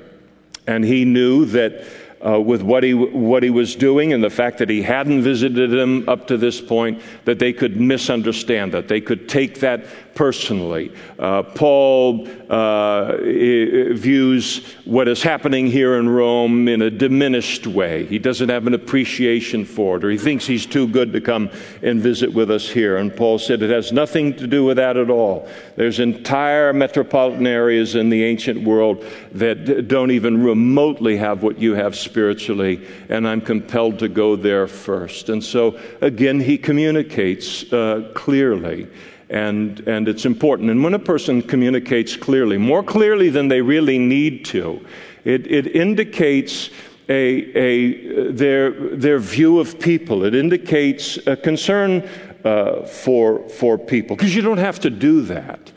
[0.68, 1.86] And he knew that
[2.26, 5.72] uh, with what he, what he was doing and the fact that he hadn't visited
[5.72, 8.88] them up to this point, that they could misunderstand that.
[8.88, 10.94] They could take that personally.
[11.18, 18.06] Uh, Paul uh, views what is happening here in Rome in a diminished way.
[18.06, 21.50] He doesn't have an appreciation for it, or he thinks he's too good to come
[21.82, 22.98] and visit with us here.
[22.98, 25.48] And Paul said it has nothing to do with that at all.
[25.76, 31.74] There's entire metropolitan areas in the ancient world that don't even remotely have what you
[31.74, 35.30] have spiritually, and I'm compelled to go there first.
[35.30, 38.88] And so, again, he communicates uh, clearly
[39.30, 40.70] and, and it's important.
[40.70, 44.86] And when a person communicates clearly, more clearly than they really need to,
[45.24, 46.70] it, it indicates
[47.08, 50.26] a, a, their, their view of people.
[50.26, 52.08] It indicates a concern
[52.44, 55.72] uh, for, for people, because you don't have to do that.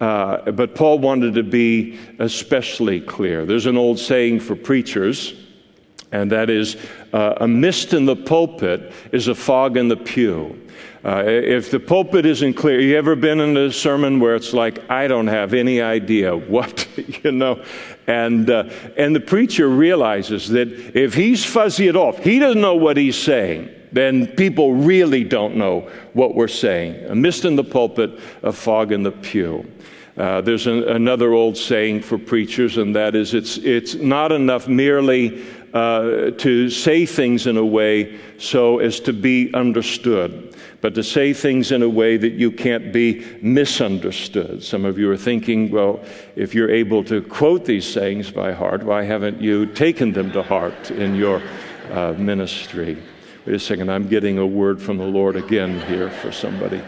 [0.00, 3.44] Uh, but Paul wanted to be especially clear.
[3.44, 5.34] There's an old saying for preachers,
[6.14, 6.76] and that is
[7.12, 10.56] uh, a mist in the pulpit is a fog in the pew.
[11.04, 14.88] Uh, if the pulpit isn't clear, you ever been in a sermon where it's like,
[14.88, 16.86] I don't have any idea what,
[17.24, 17.64] you know?
[18.06, 22.76] And, uh, and the preacher realizes that if he's fuzzy at all, he doesn't know
[22.76, 27.06] what he's saying, then people really don't know what we're saying.
[27.06, 29.68] A mist in the pulpit, a fog in the pew.
[30.16, 34.68] Uh, there's an, another old saying for preachers, and that is it's, it's not enough
[34.68, 35.44] merely
[35.74, 41.32] uh, to say things in a way so as to be understood but to say
[41.32, 44.62] things in a way that you can't be misunderstood.
[44.62, 46.04] Some of you are thinking, well,
[46.36, 50.42] if you're able to quote these sayings by heart, why haven't you taken them to
[50.42, 51.40] heart in your
[51.90, 53.02] uh, ministry?
[53.46, 56.82] Wait a second, I'm getting a word from the Lord again here for somebody.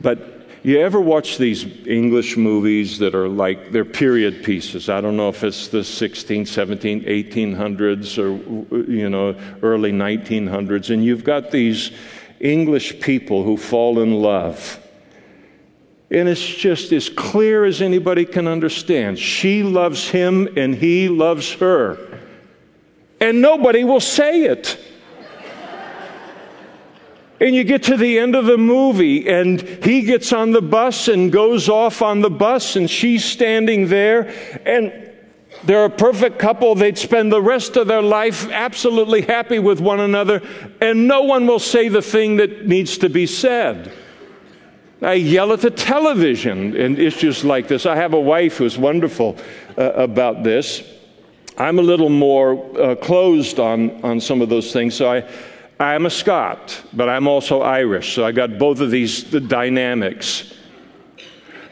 [0.00, 0.35] But
[0.70, 4.88] you ever watch these English movies that are like, they're period pieces?
[4.88, 10.92] I don't know if it's the 16, 17, 1800s or, you know, early 1900s.
[10.92, 11.92] And you've got these
[12.40, 14.80] English people who fall in love.
[16.10, 19.20] And it's just as clear as anybody can understand.
[19.20, 22.20] She loves him and he loves her.
[23.20, 24.80] And nobody will say it.
[27.38, 31.08] And you get to the end of the movie, and he gets on the bus
[31.08, 34.32] and goes off on the bus, and she's standing there,
[34.64, 35.12] and
[35.64, 36.74] they're a perfect couple.
[36.74, 40.40] They'd spend the rest of their life absolutely happy with one another,
[40.80, 43.92] and no one will say the thing that needs to be said.
[45.02, 47.84] I yell at the television in issues like this.
[47.84, 49.36] I have a wife who's wonderful
[49.76, 50.82] uh, about this.
[51.58, 55.28] I'm a little more uh, closed on, on some of those things, so I
[55.78, 60.54] I'm a Scot, but I'm also Irish, so I got both of these the dynamics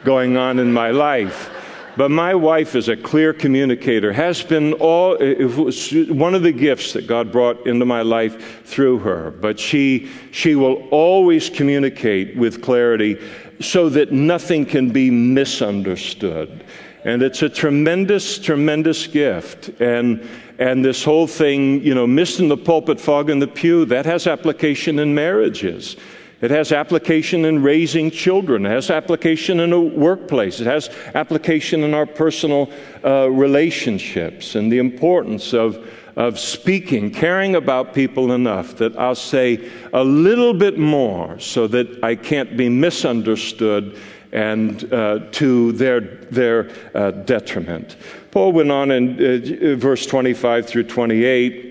[0.05, 1.51] going on in my life.
[1.97, 7.07] But my wife is a clear communicator, has been all, one of the gifts that
[7.07, 9.31] God brought into my life through her.
[9.31, 13.19] But she, she will always communicate with clarity
[13.61, 16.65] so that nothing can be misunderstood.
[17.05, 19.69] And it's a tremendous, tremendous gift.
[19.81, 23.85] And, and this whole thing, you know, mist in the pulpit, fog in the pew,
[23.87, 25.97] that has application in marriages.
[26.41, 28.67] It has application in raising children.
[28.67, 30.61] It has application in a workplace.
[30.61, 32.71] It has application in our personal
[33.03, 39.71] uh, relationships and the importance of, of speaking, caring about people enough that I'll say
[39.93, 43.99] a little bit more so that I can't be misunderstood
[44.35, 47.97] and uh, to their, their uh, detriment.
[48.35, 51.71] Paul went on in uh, verse 25 through 28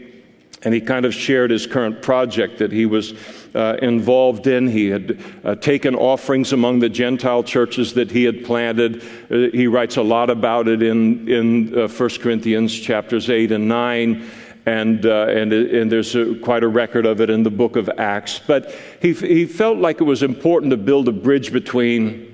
[0.64, 3.14] and he kind of shared his current project that he was
[3.53, 4.70] uh, involved in.
[4.70, 9.03] He had uh, taken offerings among the Gentile churches that he had planted.
[9.30, 13.68] Uh, he writes a lot about it in, in uh, 1 Corinthians chapters 8 and
[13.68, 14.32] 9.
[14.66, 17.89] And, uh, and, and there's a, quite a record of it in the book of
[17.97, 18.39] Acts.
[18.39, 22.33] But he, he felt like it was important to build a bridge between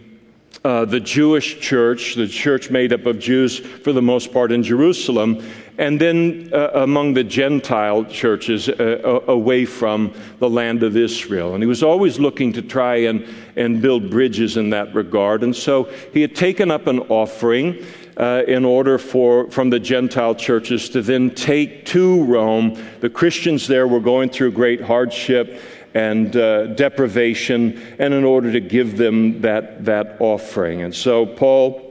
[0.65, 4.61] uh, the Jewish church, the church made up of Jews for the most part in
[4.61, 5.41] Jerusalem,
[5.77, 11.53] and then uh, among the Gentile churches uh, away from the land of Israel.
[11.53, 15.43] And he was always looking to try and, and build bridges in that regard.
[15.43, 17.85] And so he had taken up an offering.
[18.17, 22.77] Uh, in order for from the Gentile churches to then take to Rome.
[22.99, 25.61] The Christians there were going through great hardship
[25.93, 30.81] and uh, deprivation, and in order to give them that that offering.
[30.81, 31.89] And so Paul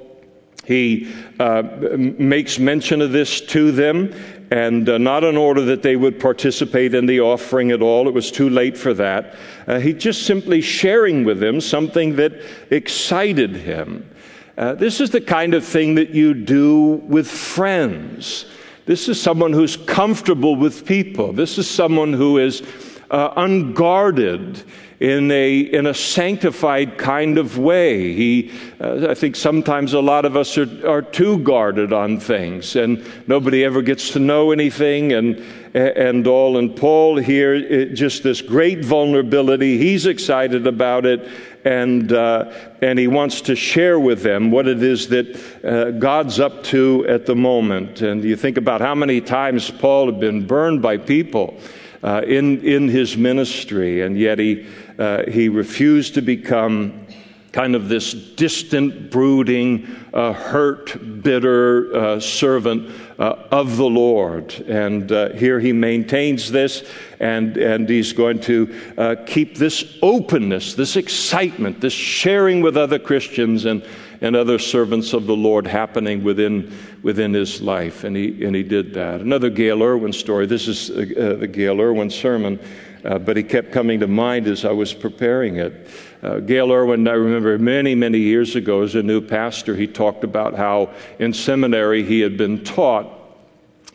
[0.69, 1.63] he uh,
[1.97, 4.13] makes mention of this to them,
[4.51, 8.07] and uh, not in order that they would participate in the offering at all.
[8.07, 9.35] It was too late for that.
[9.67, 14.11] Uh, he just simply sharing with them something that excited him.
[14.59, 18.45] Uh, this is the kind of thing that you do with friends.
[18.85, 21.33] This is someone who's comfortable with people.
[21.33, 22.63] This is someone who is
[23.11, 24.63] uh, unguarded
[25.01, 28.13] in a, in a sanctified kind of way.
[28.15, 28.51] He,
[28.81, 33.05] uh, I think sometimes a lot of us are, are too guarded on things and
[33.29, 35.37] nobody ever gets to know anything and,
[35.73, 36.59] and all.
[36.59, 41.29] And Paul here, it, just this great vulnerability, he's excited about it
[41.65, 42.53] and, uh,
[42.83, 47.07] and he wants to share with them what it is that uh, God's up to
[47.09, 48.03] at the moment.
[48.03, 51.61] And you think about how many times Paul had been burned by people
[52.03, 54.67] uh, in, in his ministry, and yet he,
[54.99, 57.07] uh, he refused to become
[57.53, 64.53] kind of this distant, brooding, uh, hurt, bitter uh, servant uh, of the Lord.
[64.69, 66.89] And uh, here he maintains this,
[67.19, 72.99] and, and he's going to uh, keep this openness, this excitement, this sharing with other
[72.99, 73.83] Christians and,
[74.21, 78.05] and other servants of the Lord happening within, within his life.
[78.05, 79.21] And he, and he did that.
[79.21, 80.47] Another Gayle Erwin story.
[80.47, 82.59] This is uh, the Gayle Erwin sermon.
[83.05, 85.89] Uh, but he kept coming to mind as I was preparing it.
[86.21, 90.25] Uh, Gayle Erwin, I remember many, many years ago as a new pastor, he talked
[90.25, 93.15] about how in seminary he had been taught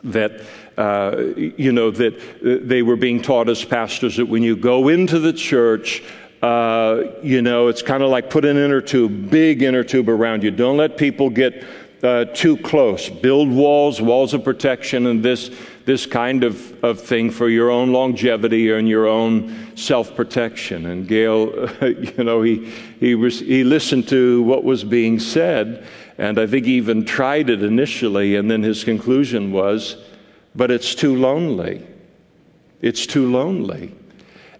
[0.05, 0.41] that
[0.77, 4.87] uh, you know that uh, they were being taught as pastors that when you go
[4.87, 6.03] into the church
[6.43, 10.43] uh, you know it's kind of like put an inner tube big inner tube around
[10.43, 11.63] you don't let people get
[12.03, 15.49] uh, too close build walls walls of protection and this
[15.85, 20.85] this kind of, of thing for your own longevity and your own self protection.
[20.85, 25.85] And Gayle, you know, he, he, was, he listened to what was being said,
[26.17, 29.97] and I think he even tried it initially, and then his conclusion was,
[30.55, 31.85] but it's too lonely.
[32.81, 33.93] It's too lonely.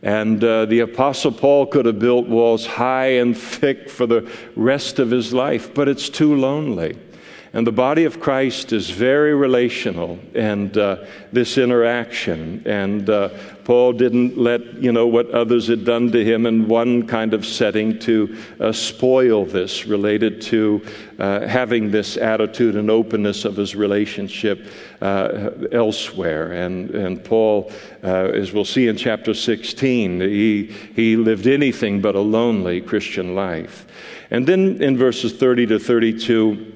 [0.03, 4.99] And uh, the Apostle Paul could have built walls high and thick for the rest
[4.99, 6.97] of his life, but it's too lonely.
[7.55, 12.63] And the body of Christ is very relational, and uh, this interaction.
[12.65, 13.29] And uh,
[13.63, 17.45] Paul didn't let you know what others had done to him in one kind of
[17.45, 20.83] setting to uh, spoil this, related to
[21.19, 24.65] uh, having this attitude and openness of his relationship
[25.01, 26.53] uh, elsewhere.
[26.53, 27.71] And, and Paul,
[28.03, 33.35] uh, as we'll see in chapter 16, he, he lived anything but a lonely Christian
[33.35, 33.85] life.
[34.31, 36.72] And then in verses 30 to 32,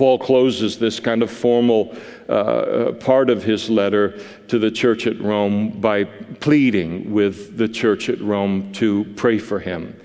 [0.00, 1.94] Paul closes this kind of formal
[2.26, 7.68] uh, uh, part of his letter to the church at Rome by pleading with the
[7.68, 10.00] church at Rome to pray for him.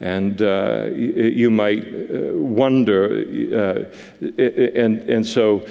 [0.00, 3.24] And uh, you might uh, wonder,
[4.20, 5.66] uh, and, and so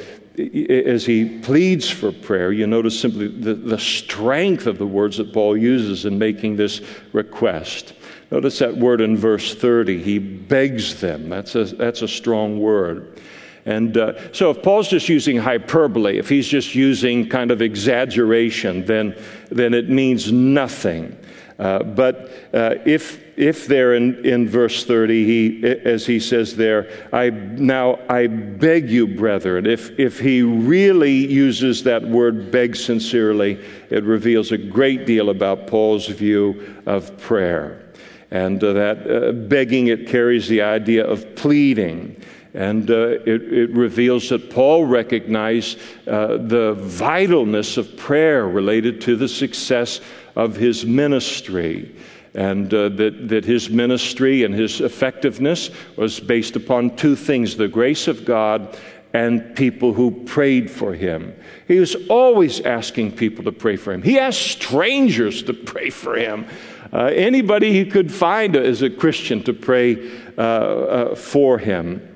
[0.90, 5.32] as he pleads for prayer, you notice simply the, the strength of the words that
[5.32, 6.82] Paul uses in making this
[7.14, 7.94] request.
[8.32, 10.02] Notice that word in verse 30.
[10.02, 11.30] He begs them.
[11.30, 13.20] That's a, that's a strong word.
[13.68, 18.86] And uh, so, if Paul's just using hyperbole, if he's just using kind of exaggeration,
[18.86, 19.14] then,
[19.52, 21.18] then it means nothing.
[21.60, 26.90] Uh, but uh, if, if there in, in verse 30, he, as he says there,
[27.12, 33.62] I, now I beg you, brethren, if, if he really uses that word beg sincerely,
[33.90, 37.87] it reveals a great deal about Paul's view of prayer.
[38.32, 42.22] And uh, that uh, begging, it carries the idea of pleading.
[42.54, 49.16] And uh, it, it, reveals that Paul recognized uh, the vitalness of prayer related to
[49.16, 50.02] the success
[50.36, 51.96] of his ministry.
[52.34, 57.68] And uh, that, that his ministry and his effectiveness was based upon two things the
[57.68, 58.78] grace of God
[59.14, 61.36] and people who prayed for him.
[61.68, 64.02] He was always asking people to pray for him.
[64.04, 66.46] He asked strangers to pray for him.
[66.92, 72.14] Uh, anybody he could find as a Christian to pray uh, uh, for him.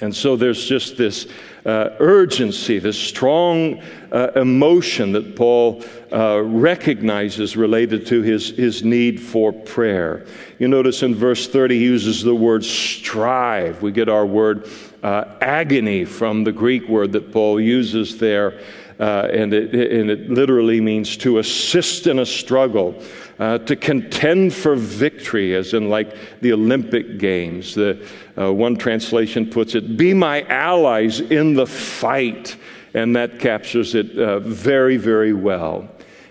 [0.00, 1.26] And so there's just this
[1.66, 9.20] uh, urgency, this strong uh, emotion that Paul uh, recognizes related to his, his need
[9.20, 10.24] for prayer.
[10.60, 13.82] You notice in verse 30, he uses the word strive.
[13.82, 14.68] We get our word
[15.02, 18.60] uh, agony from the Greek word that Paul uses there.
[18.98, 23.00] Uh, and, it, and, it, literally means to assist in a struggle,
[23.38, 27.76] uh, to contend for victory, as in like the Olympic Games.
[27.76, 28.04] The,
[28.36, 32.56] uh, one translation puts it, be my allies in the fight.
[32.92, 35.88] And that captures it uh, very, very well.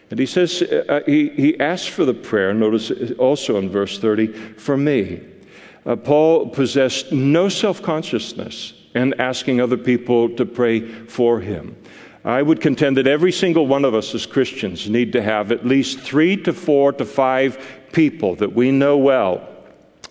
[0.10, 3.98] And he says, uh, uh, he, he asks for the prayer, notice also in verse
[3.98, 5.22] 30, for me.
[6.04, 11.78] Paul possessed no self consciousness in asking other people to pray for him.
[12.28, 15.66] I would contend that every single one of us as Christians need to have at
[15.66, 19.48] least three to four to five people that we know well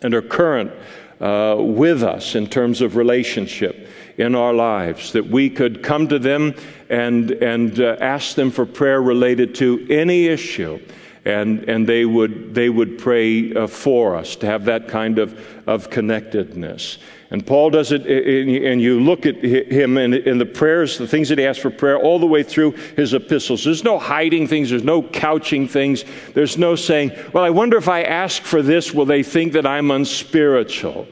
[0.00, 0.72] and are current
[1.20, 3.86] uh, with us in terms of relationship
[4.16, 6.54] in our lives, that we could come to them
[6.88, 10.80] and, and uh, ask them for prayer related to any issue
[11.26, 15.38] and, and they, would, they would pray uh, for us to have that kind of,
[15.66, 16.98] of connectedness.
[17.32, 21.38] And Paul does it, and you look at him in, the prayers, the things that
[21.38, 23.64] he asks for prayer, all the way through his epistles.
[23.64, 26.04] There's no hiding things, there's no couching things,
[26.34, 29.66] there's no saying, Well, I wonder if I ask for this, will they think that
[29.66, 31.08] I'm unspiritual?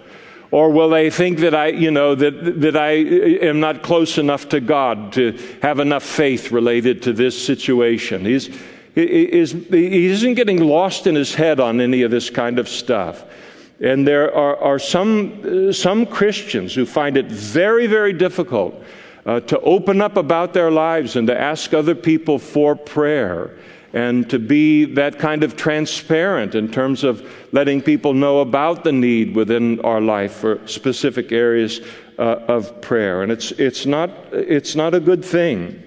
[0.52, 4.48] Or will they think that I, you know, that, that I am not close enough
[4.50, 8.24] to God to have enough faith related to this situation?
[8.24, 8.56] He's,
[9.03, 13.24] is, he isn't getting lost in his head on any of this kind of stuff.
[13.80, 18.82] And there are, are some, some Christians who find it very, very difficult
[19.26, 23.57] uh, to open up about their lives and to ask other people for prayer
[23.92, 28.92] and to be that kind of transparent in terms of letting people know about the
[28.92, 31.80] need within our life for specific areas
[32.18, 33.22] uh, of prayer.
[33.22, 35.82] And it's, it's, not, it's not a good thing.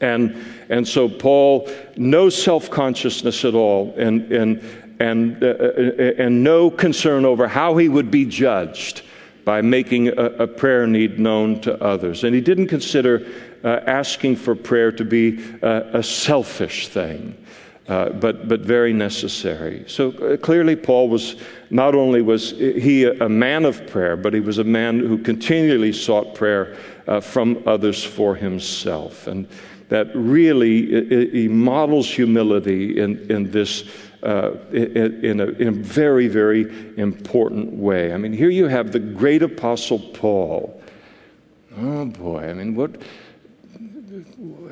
[0.00, 0.36] And,
[0.68, 4.62] and so Paul, no self consciousness at all, and, and,
[5.00, 9.02] and, uh, uh, and no concern over how he would be judged
[9.44, 12.24] by making a, a prayer need known to others.
[12.24, 13.26] And he didn't consider
[13.62, 17.36] uh, asking for prayer to be a selfish thing.
[17.88, 19.84] Uh, but, but very necessary.
[19.86, 21.36] So uh, clearly, Paul was
[21.70, 25.92] not only was he a, man of prayer, but he was a man who continually
[25.92, 29.28] sought prayer uh, from others for himself.
[29.28, 29.46] And
[29.88, 33.84] that really he models humility in, in this
[34.22, 36.62] uh, in, a, in, a, very, very
[36.96, 38.12] important way.
[38.12, 40.82] I mean, here you have the great apostle Paul.
[41.78, 43.00] Oh boy, I mean, what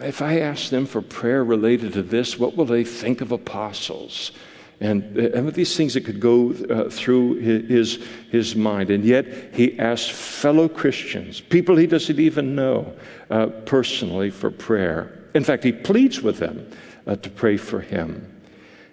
[0.00, 2.38] if I ask them for prayer related to this?
[2.38, 4.32] What will they think of apostles?
[4.80, 8.90] And, and these things that could go uh, through his, his mind.
[8.90, 12.92] And yet, he asks fellow Christians, people he doesn't even know
[13.30, 15.26] uh, personally, for prayer.
[15.34, 16.68] In fact, he pleads with them
[17.06, 18.30] uh, to pray for him.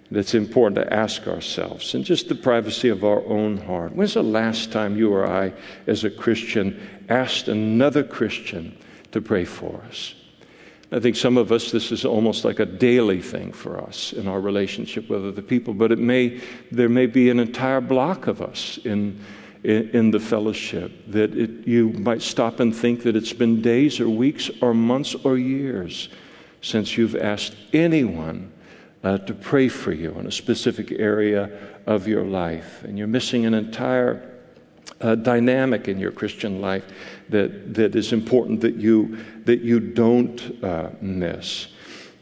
[0.08, 4.14] And it's important to ask ourselves, in just the privacy of our own heart, when's
[4.14, 5.52] the last time you or I,
[5.86, 6.78] as a Christian,
[7.08, 8.76] asked another Christian
[9.12, 10.14] to pray for us?
[10.92, 14.28] I think some of us, this is almost like a daily thing for us in
[14.28, 16.38] our relationship with other people, but it may,
[16.70, 19.18] there may be an entire block of us in,
[19.64, 24.00] in, in the fellowship that it, you might stop and think that it's been days
[24.00, 26.10] or weeks or months or years
[26.60, 28.52] since you've asked anyone
[29.02, 31.50] uh, to pray for you in a specific area
[31.86, 32.84] of your life.
[32.84, 34.31] And you're missing an entire
[35.00, 36.84] uh, dynamic in your Christian life
[37.28, 41.68] that, that is important that you, that you don't uh, miss.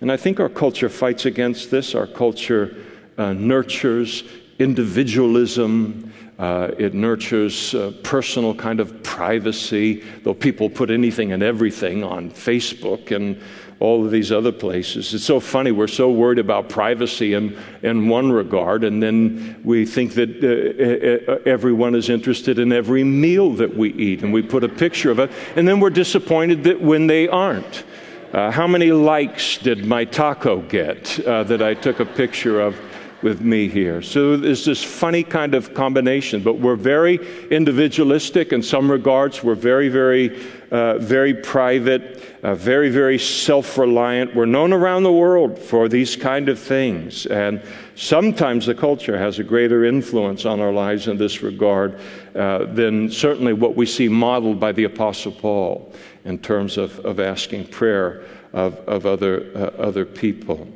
[0.01, 1.95] And I think our culture fights against this.
[1.95, 2.77] Our culture
[3.19, 4.25] uh, nurtures
[4.59, 6.13] individualism.
[6.39, 12.31] Uh, it nurtures uh, personal kind of privacy, though people put anything and everything on
[12.31, 13.41] Facebook and
[13.81, 15.13] all of these other places.
[15.15, 15.73] It's so funny.
[15.73, 21.49] We're so worried about privacy in, in one regard, and then we think that uh,
[21.49, 25.19] everyone is interested in every meal that we eat, and we put a picture of
[25.19, 27.85] it, and then we're disappointed that when they aren't.
[28.33, 32.77] Uh, how many likes did my taco get uh, that I took a picture of
[33.23, 34.01] with me here.
[34.01, 37.19] So there's this funny kind of combination, but we're very
[37.51, 39.45] individualistic in some regards.
[39.45, 44.35] We're very, very, uh, very private, uh, very, very self reliant.
[44.35, 47.27] We're known around the world for these kind of things.
[47.27, 47.63] And
[47.97, 52.01] sometimes the culture has a greater influence on our lives in this regard
[52.35, 55.93] uh, than certainly what we see modeled by the Apostle Paul
[56.25, 60.67] in terms of, of asking prayer of, of other, uh, other people.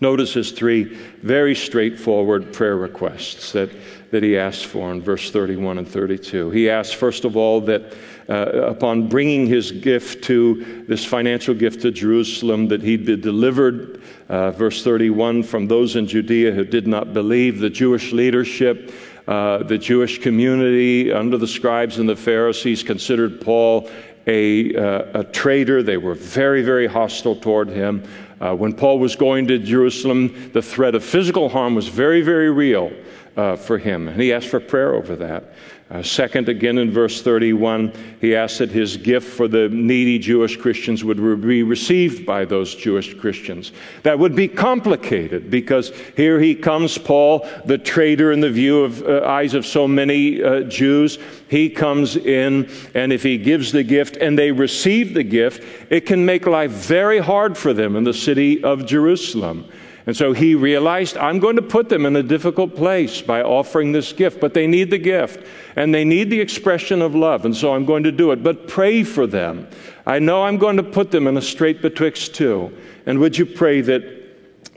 [0.00, 0.84] Notice his three
[1.22, 3.70] very straightforward prayer requests that,
[4.10, 6.50] that he asks for in verse 31 and 32.
[6.50, 7.94] He asks, first of all, that
[8.28, 8.34] uh,
[8.70, 14.50] upon bringing his gift to this financial gift to Jerusalem, that he'd be delivered, uh,
[14.52, 18.92] verse 31, from those in Judea who did not believe, the Jewish leadership.
[19.26, 23.90] Uh, the Jewish community under the scribes and the Pharisees considered Paul
[24.26, 25.82] a, uh, a traitor.
[25.82, 28.04] They were very, very hostile toward him.
[28.40, 32.50] Uh, when Paul was going to Jerusalem, the threat of physical harm was very, very
[32.50, 32.90] real
[33.38, 34.08] uh, for him.
[34.08, 35.54] And he asked for prayer over that.
[35.90, 40.54] Uh, second, again in verse 31, he asked that his gift for the needy Jewish
[40.56, 43.72] Christians would re- be received by those Jewish Christians.
[44.02, 49.02] That would be complicated because here he comes, Paul, the traitor in the view of
[49.02, 51.18] uh, eyes of so many uh, Jews.
[51.48, 56.02] He comes in, and if he gives the gift and they receive the gift, it
[56.02, 59.64] can make life very hard for them in the city of Jerusalem.
[60.08, 63.92] And so he realized, I'm going to put them in a difficult place by offering
[63.92, 65.46] this gift, but they need the gift
[65.76, 68.42] and they need the expression of love, and so I'm going to do it.
[68.42, 69.68] But pray for them.
[70.06, 72.74] I know I'm going to put them in a strait betwixt two.
[73.04, 74.02] And would you pray that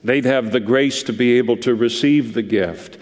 [0.04, 2.98] they'd have the grace to be able to receive the gift?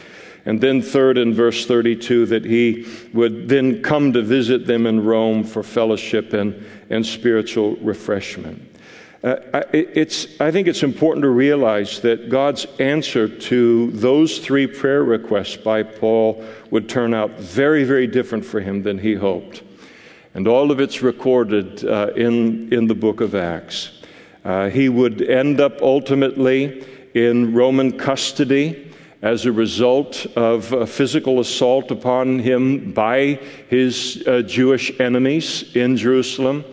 [0.46, 5.04] And then, third, in verse 32, that he would then come to visit them in
[5.04, 8.70] Rome for fellowship and, and spiritual refreshment.
[9.22, 15.04] Uh, it's, I think it's important to realize that God's answer to those three prayer
[15.04, 19.64] requests by Paul would turn out very, very different for him than he hoped.
[20.34, 24.02] And all of it's recorded uh, in, in the book of Acts.
[24.46, 28.90] Uh, he would end up ultimately in Roman custody
[29.22, 35.98] as a result of a physical assault upon him by his uh, Jewish enemies in
[35.98, 36.64] Jerusalem.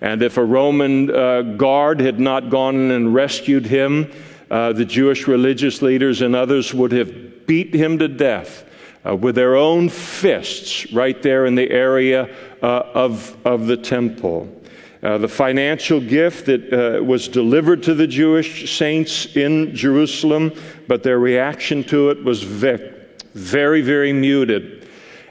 [0.00, 4.12] And if a Roman uh, guard had not gone and rescued him,
[4.50, 8.64] uh, the Jewish religious leaders and others would have beat him to death
[9.06, 14.54] uh, with their own fists right there in the area uh, of, of the temple.
[15.02, 20.52] Uh, the financial gift that uh, was delivered to the Jewish saints in Jerusalem,
[20.88, 22.92] but their reaction to it was ve-
[23.34, 24.77] very, very muted.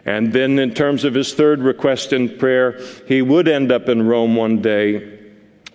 [0.07, 4.07] And then, in terms of his third request in prayer, he would end up in
[4.07, 5.19] Rome one day,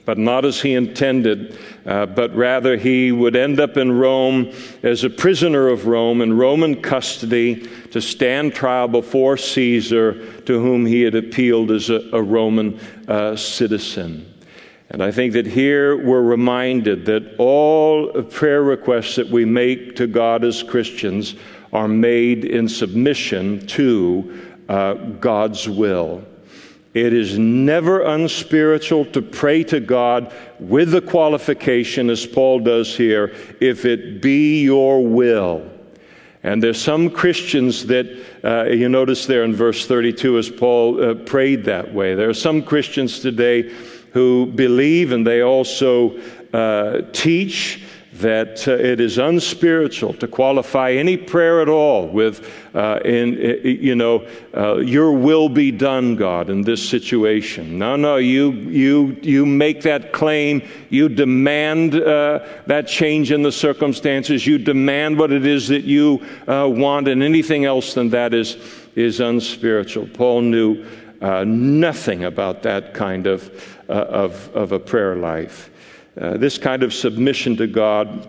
[0.07, 4.51] but not as he intended, uh, but rather he would end up in Rome
[4.83, 10.15] as a prisoner of Rome in Roman custody to stand trial before Caesar,
[10.45, 14.33] to whom he had appealed as a, a Roman uh, citizen.
[14.89, 20.07] And I think that here we're reminded that all prayer requests that we make to
[20.07, 21.35] God as Christians
[21.73, 26.25] are made in submission to uh, God's will.
[26.95, 33.35] It is never unspiritual to pray to God with the qualification, as Paul does here,
[33.61, 35.71] if it be your will.
[36.43, 38.07] And there's some Christians that,
[38.45, 42.15] uh, you notice there in verse 32, as Paul uh, prayed that way.
[42.15, 43.73] There are some Christians today
[44.13, 46.19] who believe and they also
[46.53, 53.01] uh, teach that uh, it is unspiritual to qualify any prayer at all with, uh,
[53.05, 53.33] in,
[53.65, 57.79] you know, uh, your will be done, God, in this situation.
[57.79, 60.63] No, no, you, you, you make that claim.
[60.91, 64.47] You demand uh, that change in the circumstances.
[64.47, 68.59] You demand what it is that you uh, want, and anything else than that is,
[68.95, 70.09] is unspiritual.
[70.09, 70.85] Paul knew
[71.23, 73.51] uh, nothing about that kind of,
[73.89, 75.71] of, of a prayer life.
[76.21, 78.29] Uh, this kind of submission to God,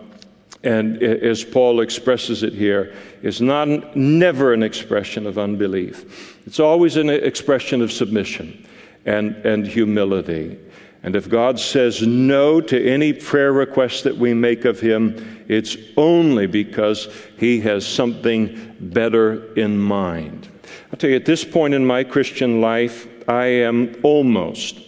[0.62, 6.38] and as Paul expresses it here, is not never an expression of unbelief.
[6.46, 8.66] It's always an expression of submission
[9.04, 10.58] and, and humility.
[11.02, 15.76] And if God says no to any prayer request that we make of Him, it's
[15.98, 20.48] only because He has something better in mind.
[20.90, 24.80] I'll tell you, at this point in my Christian life, I am almost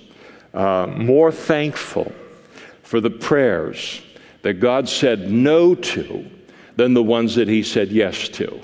[0.54, 2.10] uh, more thankful
[2.86, 4.00] for the prayers
[4.42, 6.24] that God said no to
[6.76, 8.60] than the ones that He said yes to.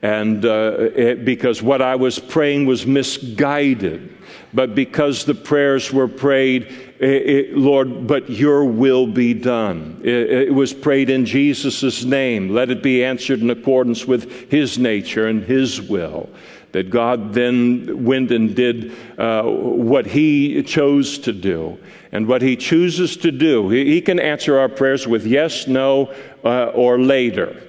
[0.00, 4.08] and uh, it, because what I was praying was misguided.
[4.54, 6.64] But because the prayers were prayed,
[6.98, 10.00] it, it, Lord, but your will be done.
[10.02, 12.50] It, was prayed in Jesus' name.
[12.50, 16.28] Let it be answered in accordance with his nature and his will.
[16.72, 21.78] That God then went and did uh, what he chose to do.
[22.12, 26.14] And what he chooses to do, he, he can answer our prayers with yes, no,
[26.44, 27.62] uh, or later.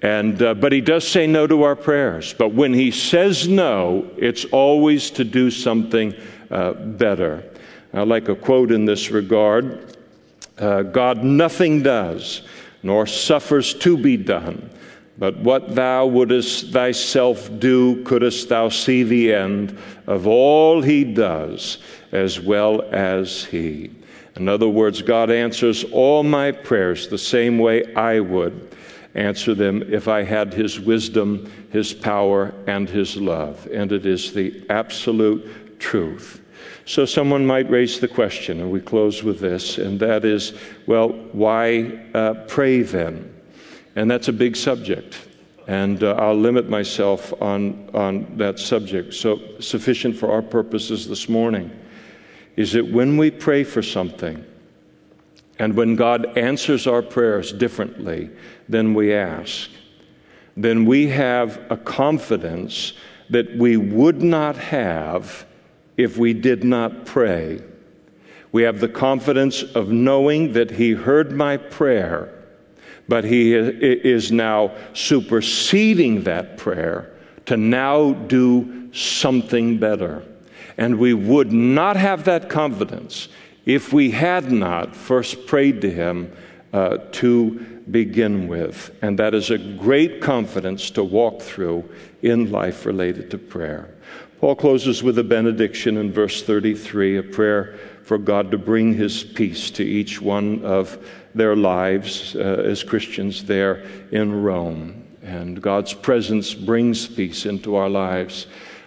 [0.00, 2.34] And, uh, but he does say no to our prayers.
[2.34, 6.14] But when he says no, it's always to do something
[6.50, 7.44] uh, better.
[7.94, 9.96] I like a quote in this regard
[10.58, 12.42] uh, God nothing does,
[12.82, 14.70] nor suffers to be done.
[15.18, 21.78] But what thou wouldest thyself do, couldst thou see the end of all he does,
[22.12, 23.90] as well as he.
[24.36, 28.74] In other words, God answers all my prayers the same way I would
[29.14, 33.68] answer them if I had His wisdom, His power, and His love.
[33.72, 36.40] And it is the absolute truth.
[36.84, 40.54] So someone might raise the question, and we close with this, and that is
[40.86, 43.32] well, why uh, pray then?
[43.96, 45.28] And that's a big subject.
[45.66, 49.14] And uh, I'll limit myself on, on that subject.
[49.14, 51.70] So, sufficient for our purposes this morning
[52.56, 54.44] is that when we pray for something,
[55.58, 58.30] and when God answers our prayers differently
[58.68, 59.70] than we ask,
[60.56, 62.94] then we have a confidence
[63.30, 65.46] that we would not have
[65.96, 67.60] if we did not pray.
[68.50, 72.31] We have the confidence of knowing that He heard my prayer,
[73.12, 77.12] but He is now superseding that prayer
[77.44, 80.22] to now do something better.
[80.78, 83.28] And we would not have that confidence
[83.66, 86.32] if we had not first prayed to Him
[86.72, 88.96] uh, to begin with.
[89.02, 91.86] And that is a great confidence to walk through
[92.22, 93.94] in life related to prayer.
[94.40, 99.22] Paul closes with a benediction in verse 33, a prayer for God to bring His
[99.22, 100.98] peace to each one of
[101.34, 105.04] their lives uh, as Christians there in Rome.
[105.22, 108.46] And God's presence brings peace into our lives.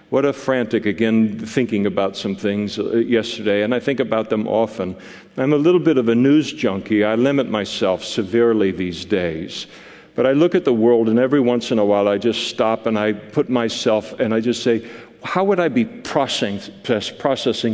[0.09, 4.47] What a frantic, again, thinking about some things uh, yesterday, and I think about them
[4.47, 4.95] often.
[5.37, 7.03] I'm a little bit of a news junkie.
[7.03, 9.67] I limit myself severely these days.
[10.13, 12.85] But I look at the world, and every once in a while I just stop
[12.85, 14.87] and I put myself and I just say,
[15.23, 16.61] how would I be processing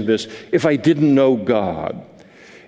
[0.05, 2.03] this if I didn't know God?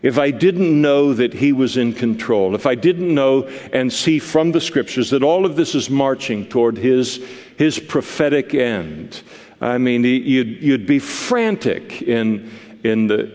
[0.04, 4.20] If I didn't know that He was in control, if I didn't know and see
[4.20, 7.26] from the scriptures that all of this is marching toward His,
[7.58, 9.24] his prophetic end,
[9.62, 12.52] I mean, you'd, you'd be frantic in,
[12.84, 13.34] in, the,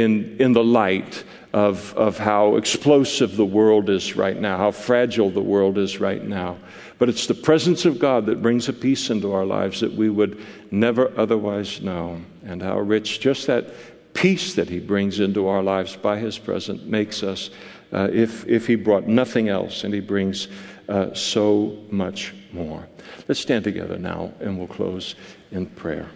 [0.00, 5.30] in, in the light of, of how explosive the world is right now, how fragile
[5.30, 6.58] the world is right now.
[6.98, 10.10] But it's the presence of God that brings a peace into our lives that we
[10.10, 10.40] would
[10.70, 12.20] never otherwise know.
[12.44, 13.66] And how rich just that
[14.14, 17.50] peace that He brings into our lives by His presence makes us,
[17.92, 20.48] uh, if, if He brought nothing else, and He brings
[20.88, 22.86] uh, so much more.
[23.28, 25.14] Let's stand together now and we'll close
[25.50, 26.08] in prayer.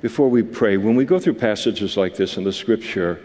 [0.00, 3.20] Before we pray, when we go through passages like this in the scripture,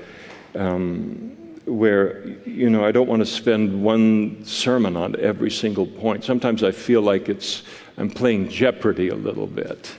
[0.56, 6.24] um, where, you know, I don't want to spend one sermon on every single point.
[6.24, 7.64] Sometimes I feel like it's,
[7.98, 9.96] I'm playing Jeopardy a little bit.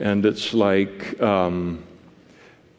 [0.00, 1.84] And it's like, um,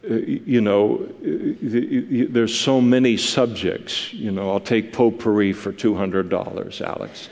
[0.01, 4.13] you know, there's so many subjects.
[4.13, 7.29] You know, I'll take potpourri for $200, Alex.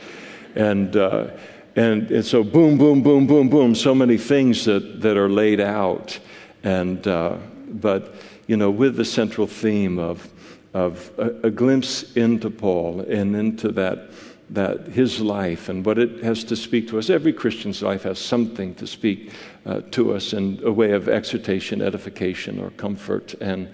[0.55, 1.27] And, uh,
[1.75, 5.59] and, and so, boom, boom, boom, boom, boom, so many things that, that are laid
[5.59, 6.19] out.
[6.63, 7.37] And, uh,
[7.67, 8.15] but,
[8.47, 10.27] you know, with the central theme of,
[10.73, 14.09] of a, a glimpse into Paul and into that
[14.49, 17.09] that his life and what it has to speak to us.
[17.09, 19.31] Every Christian's life has something to speak
[19.65, 23.67] uh, to us in a way of exhortation, edification, or comfort, and,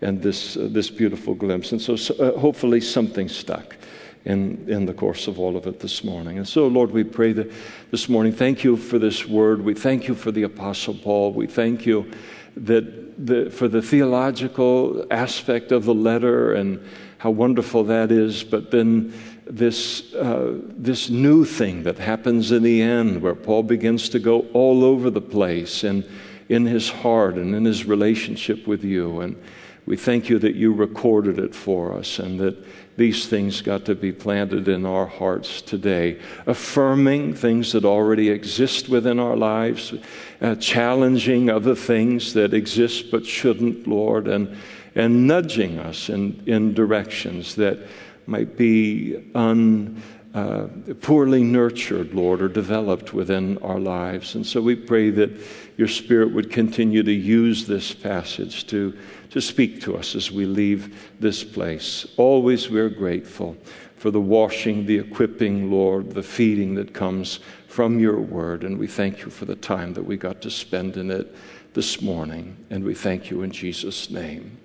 [0.00, 1.70] and this, uh, this beautiful glimpse.
[1.70, 3.76] And so, uh, hopefully, something stuck.
[4.24, 6.38] In, in the course of all of it this morning.
[6.38, 7.48] And so, Lord, we pray that
[7.92, 9.60] this morning, thank you for this word.
[9.62, 11.32] We thank you for the Apostle Paul.
[11.32, 12.10] We thank you
[12.56, 16.86] that the, for the theological aspect of the letter and
[17.18, 19.12] how wonderful that is, but then
[19.46, 24.40] this, uh, this new thing that happens in the end where Paul begins to go
[24.52, 26.08] all over the place and
[26.48, 29.20] in his heart and in his relationship with you.
[29.20, 29.40] And
[29.86, 32.56] We thank you that you recorded it for us and that
[32.96, 38.88] these things got to be planted in our hearts today, affirming things that already exist
[38.88, 39.94] within our lives,
[40.40, 44.56] uh, challenging other things that exist but shouldn't, Lord, and,
[44.96, 47.78] and nudging us in, in directions that
[48.26, 50.02] might be un,
[50.34, 50.66] uh,
[51.00, 54.34] poorly nurtured, Lord, or developed within our lives.
[54.34, 55.30] And so we pray that
[55.76, 58.96] your Spirit would continue to use this passage to
[59.36, 62.06] to speak to us as we leave this place.
[62.16, 63.54] Always we're grateful
[63.98, 68.64] for the washing, the equipping, Lord, the feeding that comes from your word.
[68.64, 71.36] And we thank you for the time that we got to spend in it
[71.74, 72.56] this morning.
[72.70, 74.56] And we thank you in Jesus' name.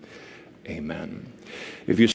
[0.67, 1.30] Amen.
[1.86, 2.07] If you